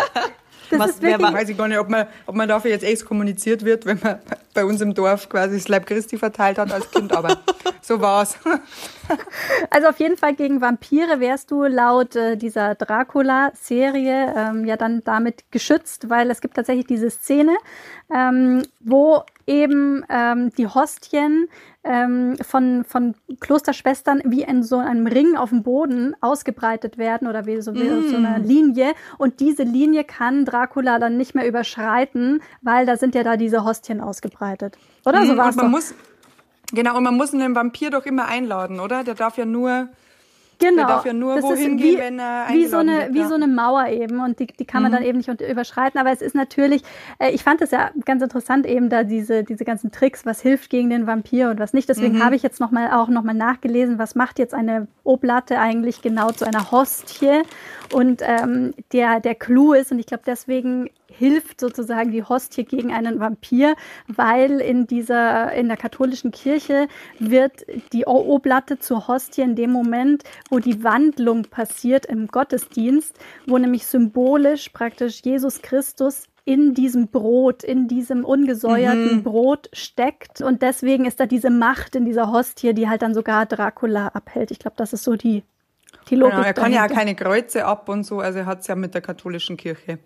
[0.73, 2.71] Das Was, ist wer wirklich, war, Weiß ich gar nicht, ob man, ob man dafür
[2.71, 4.21] jetzt exkommuniziert wird, wenn man
[4.55, 7.37] bei uns im Dorf quasi das Leib Christi verteilt hat als Kind, aber
[7.83, 8.39] so war's.
[9.69, 15.03] Also auf jeden Fall gegen Vampire wärst du laut äh, dieser Dracula-Serie ähm, ja dann
[15.05, 17.55] damit geschützt, weil es gibt tatsächlich diese Szene,
[18.11, 21.49] ähm, wo eben ähm, die Hostien
[21.85, 27.47] ähm, von, von Klosterschwestern wie in so einem Ring auf dem Boden ausgebreitet werden oder
[27.47, 28.03] wie so, wie Mm.
[28.03, 28.93] so eine Linie.
[29.19, 33.65] Und diese Linie kann Dracula dann nicht mehr überschreiten, weil da sind ja da diese
[33.65, 34.79] Hostien ausgebreitet.
[35.05, 35.57] Oder so Mhm, war es
[36.73, 39.05] genau, und man muss einen Vampir doch immer einladen, oder?
[39.05, 39.89] Der darf ja nur,
[40.63, 40.77] Genau.
[40.77, 43.15] Der darf ja nur das wohin ist gehen, wie, wenn er wie so eine wird,
[43.15, 43.25] wie ja.
[43.25, 43.29] Mhm.
[43.29, 45.99] so eine Mauer eben und die, die kann man dann eben nicht überschreiten.
[46.01, 46.83] Aber es ist natürlich,
[47.19, 50.71] äh, ich fand es ja ganz interessant eben da diese diese ganzen Tricks, was hilft
[50.71, 51.89] gegen den Vampir und was nicht.
[51.89, 52.25] Deswegen Mhm.
[52.25, 56.03] habe ich jetzt noch mal auch noch mal nachgelesen, was macht jetzt eine Oblatte eigentlich
[56.03, 57.43] genau zu einer Hostie
[57.93, 60.89] und ähm, der der Clou ist und ich glaube deswegen
[61.23, 63.77] hilft sozusagen die Hostie gegen einen Vampir,
[64.09, 66.89] weil in dieser, in der katholischen Kirche
[67.21, 73.17] wird die Oblatte zur Hostie in dem Moment, wo die Wandlung passiert im Gottesdienst,
[73.47, 80.41] wo nämlich symbolisch praktisch Jesus Christus in diesem Brot, in diesem ungesäuerten Brot steckt.
[80.41, 84.51] Und deswegen ist da diese Macht in dieser Hostie, die halt dann sogar Dracula abhält.
[84.51, 85.45] Ich glaube, das ist so die,
[86.11, 86.35] die Logik.
[86.35, 86.95] genau, er kann ja dahinter.
[86.97, 90.01] keine Kreuze ab und so, also er hat's ja mit der katholischen Kirche.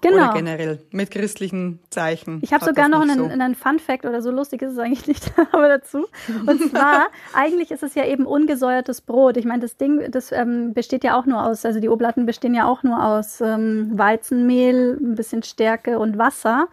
[0.00, 0.16] Genau.
[0.16, 2.40] Oder generell mit christlichen Zeichen.
[2.42, 3.24] Ich habe sogar noch einen, so.
[3.24, 6.06] einen Fun Fact oder so lustig ist es eigentlich nicht, aber dazu.
[6.46, 9.36] Und zwar, eigentlich ist es ja eben ungesäuertes Brot.
[9.36, 12.54] Ich meine, das Ding, das ähm, besteht ja auch nur aus, also die Oblatten bestehen
[12.54, 16.68] ja auch nur aus ähm, Weizenmehl, ein bisschen Stärke und Wasser.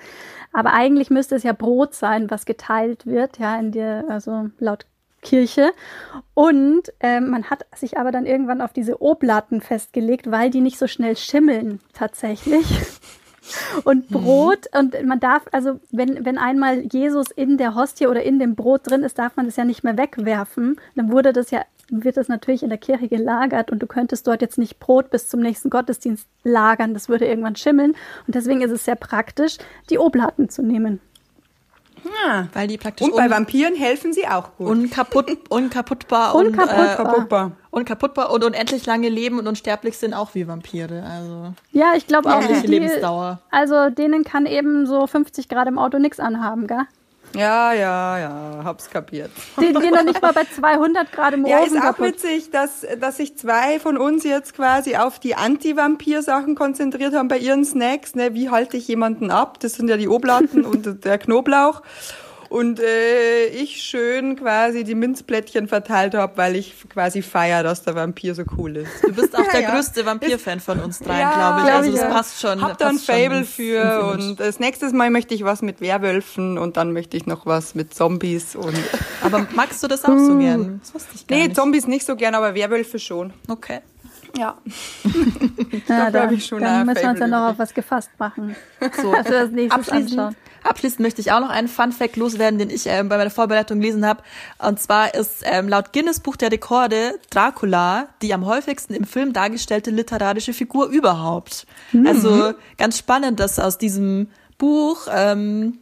[0.51, 4.85] Aber eigentlich müsste es ja Brot sein, was geteilt wird, ja, in der, also laut
[5.23, 5.71] Kirche.
[6.33, 10.77] Und ähm, man hat sich aber dann irgendwann auf diese Oblaten festgelegt, weil die nicht
[10.77, 12.65] so schnell schimmeln tatsächlich.
[13.83, 18.39] Und Brot, und man darf, also wenn, wenn einmal Jesus in der Hostie oder in
[18.39, 20.79] dem Brot drin ist, darf man das ja nicht mehr wegwerfen.
[20.95, 24.41] Dann wurde das ja, wird das natürlich in der Kirche gelagert und du könntest dort
[24.41, 26.93] jetzt nicht Brot bis zum nächsten Gottesdienst lagern.
[26.93, 27.95] Das würde irgendwann schimmeln.
[28.25, 29.57] Und deswegen ist es sehr praktisch,
[29.89, 31.01] die Oblaten zu nehmen.
[32.25, 32.45] Ah.
[32.53, 34.67] weil die praktisch Und bei un, Vampiren helfen sie auch gut.
[34.67, 36.93] unkaputt, unkaputtbar und, Unkaputtbar.
[36.93, 37.51] äh, Kaputtbar.
[37.71, 41.03] unkaputtbar und unendlich lange leben und unsterblich sind auch wie Vampire.
[41.09, 42.41] Also Ja, ich glaube auch.
[42.41, 43.39] ähnliche Die, Lebensdauer.
[43.51, 46.83] also denen kann eben so 50 Grad im Auto nichts anhaben, gell?
[47.35, 49.31] Ja, ja, ja, hab's kapiert.
[49.59, 52.05] Die gehen noch nicht mal bei 200 Grad im Ja, Ofen ist auch kaputt.
[52.07, 57.37] witzig, dass, dass sich zwei von uns jetzt quasi auf die Anti-Vampir-Sachen konzentriert haben bei
[57.39, 58.13] ihren Snacks.
[58.15, 58.33] Ne?
[58.33, 59.59] Wie halte ich jemanden ab?
[59.61, 61.81] Das sind ja die Oblaten und der Knoblauch.
[62.53, 67.95] Und äh, ich schön quasi die Minzplättchen verteilt habe, weil ich quasi feier, dass der
[67.95, 68.91] Vampir so cool ist.
[69.01, 69.71] Du bist auch der Ja.
[69.73, 71.73] größte Vampir-Fan von uns dreien, Ja, glaube ich.
[71.73, 72.09] Also das ja.
[72.09, 72.61] passt schon.
[72.61, 76.77] Hab da ein Fable für und das nächste Mal möchte ich was mit Werwölfen und
[76.77, 78.77] dann möchte ich noch was mit Zombies und
[79.23, 80.79] Aber magst du das auch so gern?
[80.83, 81.55] Das wusste ich gar nee, nicht.
[81.55, 83.33] Zombies nicht so gern, aber Werwölfe schon.
[83.47, 83.79] Okay.
[84.35, 84.57] Ja.
[85.87, 88.55] Ja, da hab ich schon dann müssen wir uns ja noch auf was gefasst machen.
[89.01, 90.35] So, Dass wir das nächstes abschließend, anschauen.
[90.63, 94.05] abschließend möchte ich auch noch einen Fun-Fact loswerden, den ich ähm, bei meiner Vorbereitung gelesen
[94.05, 94.23] habe.
[94.59, 99.33] Und zwar ist ähm, laut Guinness Buch der Rekorde Dracula die am häufigsten im Film
[99.33, 101.65] dargestellte literarische Figur überhaupt.
[102.05, 104.27] Also ganz spannend, dass aus diesem
[104.57, 105.79] Buch ähm,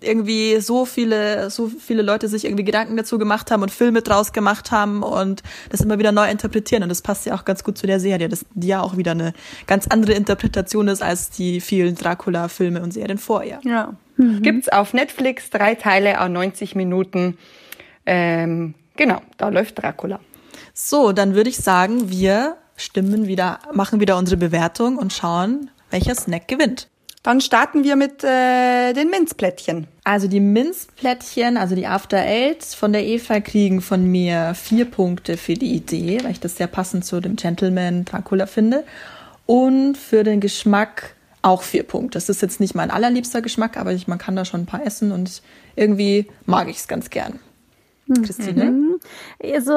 [0.00, 4.32] irgendwie so viele, so viele Leute sich irgendwie Gedanken dazu gemacht haben und Filme draus
[4.32, 6.82] gemacht haben und das immer wieder neu interpretieren.
[6.82, 9.12] Und das passt ja auch ganz gut zu der Serie, dass die ja auch wieder
[9.12, 9.32] eine
[9.66, 13.60] ganz andere Interpretation ist als die vielen Dracula-Filme und Serien vorher.
[13.64, 13.94] Ja.
[14.18, 17.36] Gibt's auf Netflix drei Teile a 90 Minuten.
[18.06, 20.20] Ähm, genau, da läuft Dracula.
[20.72, 26.14] So, dann würde ich sagen, wir stimmen wieder, machen wieder unsere Bewertung und schauen, welcher
[26.14, 26.88] Snack gewinnt.
[27.26, 29.88] Dann starten wir mit äh, den Minzplättchen.
[30.04, 35.36] Also die Minzplättchen, also die After Eights von der Eva kriegen von mir vier Punkte
[35.36, 38.84] für die Idee, weil ich das sehr passend zu dem Gentleman Dracula finde.
[39.44, 42.16] Und für den Geschmack auch vier Punkte.
[42.16, 44.86] Das ist jetzt nicht mein allerliebster Geschmack, aber ich, man kann da schon ein paar
[44.86, 45.42] essen und
[45.74, 47.40] irgendwie mag ich es ganz gern.
[48.22, 49.00] Christine?
[49.42, 49.74] Also,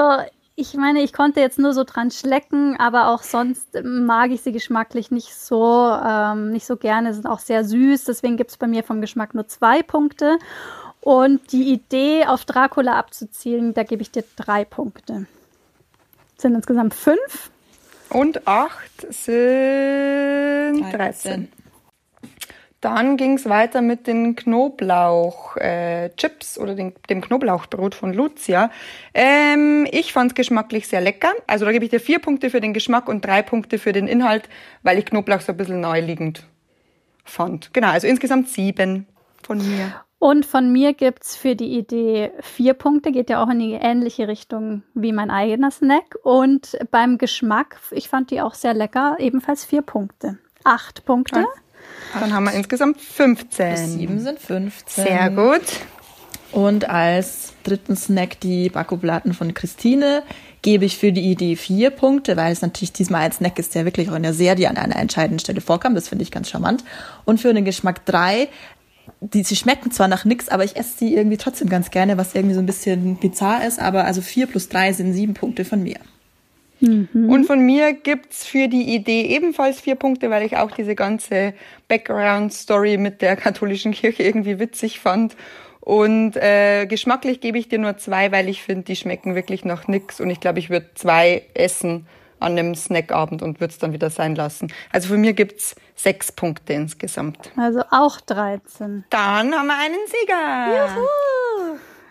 [0.60, 4.52] ich meine, ich konnte jetzt nur so dran schlecken, aber auch sonst mag ich sie
[4.52, 7.14] geschmacklich nicht so, ähm, nicht so gerne.
[7.14, 10.38] Sind auch sehr süß, deswegen gibt es bei mir vom Geschmack nur zwei Punkte.
[11.02, 15.28] Und die Idee, auf Dracula abzuzielen, da gebe ich dir drei Punkte.
[16.38, 17.52] Sind insgesamt fünf.
[18.10, 21.50] Und acht sind 13.
[22.82, 28.72] Dann ging's weiter mit den Knoblauch-Chips äh, oder den, dem Knoblauchbrot von Lucia.
[29.14, 31.34] Ähm, ich fand's geschmacklich sehr lecker.
[31.46, 34.08] Also da gebe ich dir vier Punkte für den Geschmack und drei Punkte für den
[34.08, 34.48] Inhalt,
[34.82, 36.48] weil ich Knoblauch so ein bisschen naheliegend
[37.26, 37.74] fand.
[37.74, 39.08] Genau, also insgesamt sieben
[39.44, 39.94] von mir.
[40.20, 44.28] Und von mir gibt's für die Idee vier Punkte, geht ja auch in die ähnliche
[44.28, 46.18] Richtung wie mein eigener Snack.
[46.24, 50.38] Und beim Geschmack, ich fand die auch sehr lecker, ebenfalls vier Punkte.
[50.66, 51.46] Acht Punkte.
[52.20, 53.78] Dann haben wir insgesamt 15.
[53.78, 55.06] Sieben sind 15.
[55.06, 55.62] Sehr gut.
[56.52, 60.24] Und als dritten Snack die Bakoblaten von Christine
[60.62, 63.86] gebe ich für die Idee vier Punkte, weil es natürlich diesmal ein Snack ist, der
[63.86, 65.96] wirklich auch in der Serie an einer entscheidenden Stelle vorkam.
[65.96, 66.84] Das finde ich ganz charmant.
[67.26, 68.50] Und für den Geschmack drei,
[69.22, 72.36] die, sie schmecken zwar nach nix, aber ich esse sie irgendwie trotzdem ganz gerne, was
[72.36, 73.80] irgendwie so ein bisschen bizarr ist.
[73.80, 76.00] Aber also vier plus drei sind sieben Punkte von mir.
[76.82, 81.54] Und von mir gibt's für die Idee ebenfalls vier Punkte, weil ich auch diese ganze
[81.88, 85.36] Background-Story mit der katholischen Kirche irgendwie witzig fand.
[85.82, 89.88] Und äh, geschmacklich gebe ich dir nur zwei, weil ich finde, die schmecken wirklich nach
[89.88, 90.22] nix.
[90.22, 92.06] Und ich glaube, ich würde zwei essen
[92.40, 94.72] an einem Snackabend und würde es dann wieder sein lassen.
[94.92, 97.52] Also von mir gibt's sechs Punkte insgesamt.
[97.58, 99.04] Also auch 13.
[99.10, 100.96] Dann haben wir einen Sieger.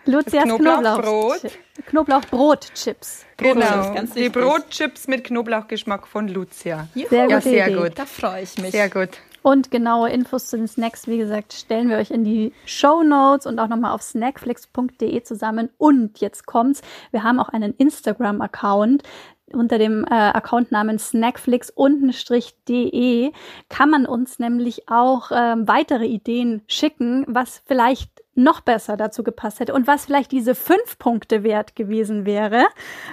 [0.09, 1.41] Lucias Knoblauchbrot.
[1.85, 3.25] Knoblauch Knoblauchbrot-Chips.
[3.37, 4.27] Genau, ganz die.
[4.29, 6.87] Brotchips mit Knoblauchgeschmack von Lucia.
[6.93, 7.77] Sehr Ja, gute sehr Idee.
[7.77, 7.91] gut.
[7.95, 8.71] Da freue ich mich.
[8.71, 9.09] Sehr gut.
[9.41, 13.45] Und genaue Infos zu den Snacks, wie gesagt, stellen wir euch in die Show Notes
[13.45, 15.69] und auch nochmal auf snackflix.de zusammen.
[15.77, 16.81] Und jetzt kommt's,
[17.11, 19.03] wir haben auch einen Instagram-Account.
[19.51, 23.31] Unter dem äh, Accountnamen snackflix-de
[23.69, 29.59] kann man uns nämlich auch ähm, weitere Ideen schicken, was vielleicht noch besser dazu gepasst
[29.59, 32.65] hätte und was vielleicht diese fünf Punkte wert gewesen wäre.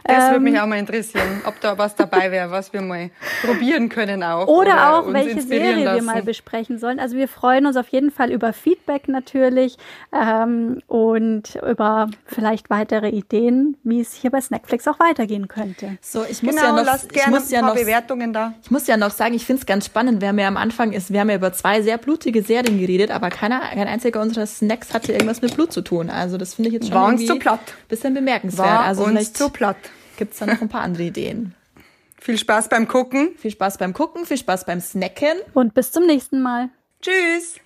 [0.05, 3.11] Das würde Ähm, mich auch mal interessieren, ob da was dabei wäre, was wir mal
[3.45, 4.47] probieren können auch.
[4.47, 6.05] Oder, auch, uns welche Serie wir lassen.
[6.05, 6.99] mal besprechen sollen.
[7.01, 9.77] Also wir freuen uns auf jeden Fall über Feedback natürlich
[10.13, 15.99] ähm, und über vielleicht weitere Ideen, wie es hier bei Snackflix auch weitergehen könnte.
[16.01, 18.33] So, ich muss Genau, ja noch, lasst ich gerne muss ein ja paar noch, Bewertungen
[18.33, 18.55] da.
[18.63, 20.21] ich muss ja noch sagen, ich finde es ganz spannend.
[20.21, 23.11] Wir haben ja am Anfang ist, wir haben ja über zwei sehr blutige Serien geredet,
[23.11, 26.11] aber keiner, kein einziger unserer Snacks hatte irgendwas mit Blut zu tun.
[26.11, 27.61] Also das finde ich jetzt schon War uns irgendwie zu platt.
[27.89, 28.69] bisschen bemerkenswert.
[28.69, 29.77] War also uns zu platt.
[30.17, 31.55] gibt's da noch ein paar andere Ideen.
[32.21, 33.31] Viel Spaß beim Gucken.
[33.37, 35.39] Viel Spaß beim Gucken, viel Spaß beim Snacken.
[35.55, 36.71] Und bis zum nächsten Mal.
[37.01, 37.61] Tschüss.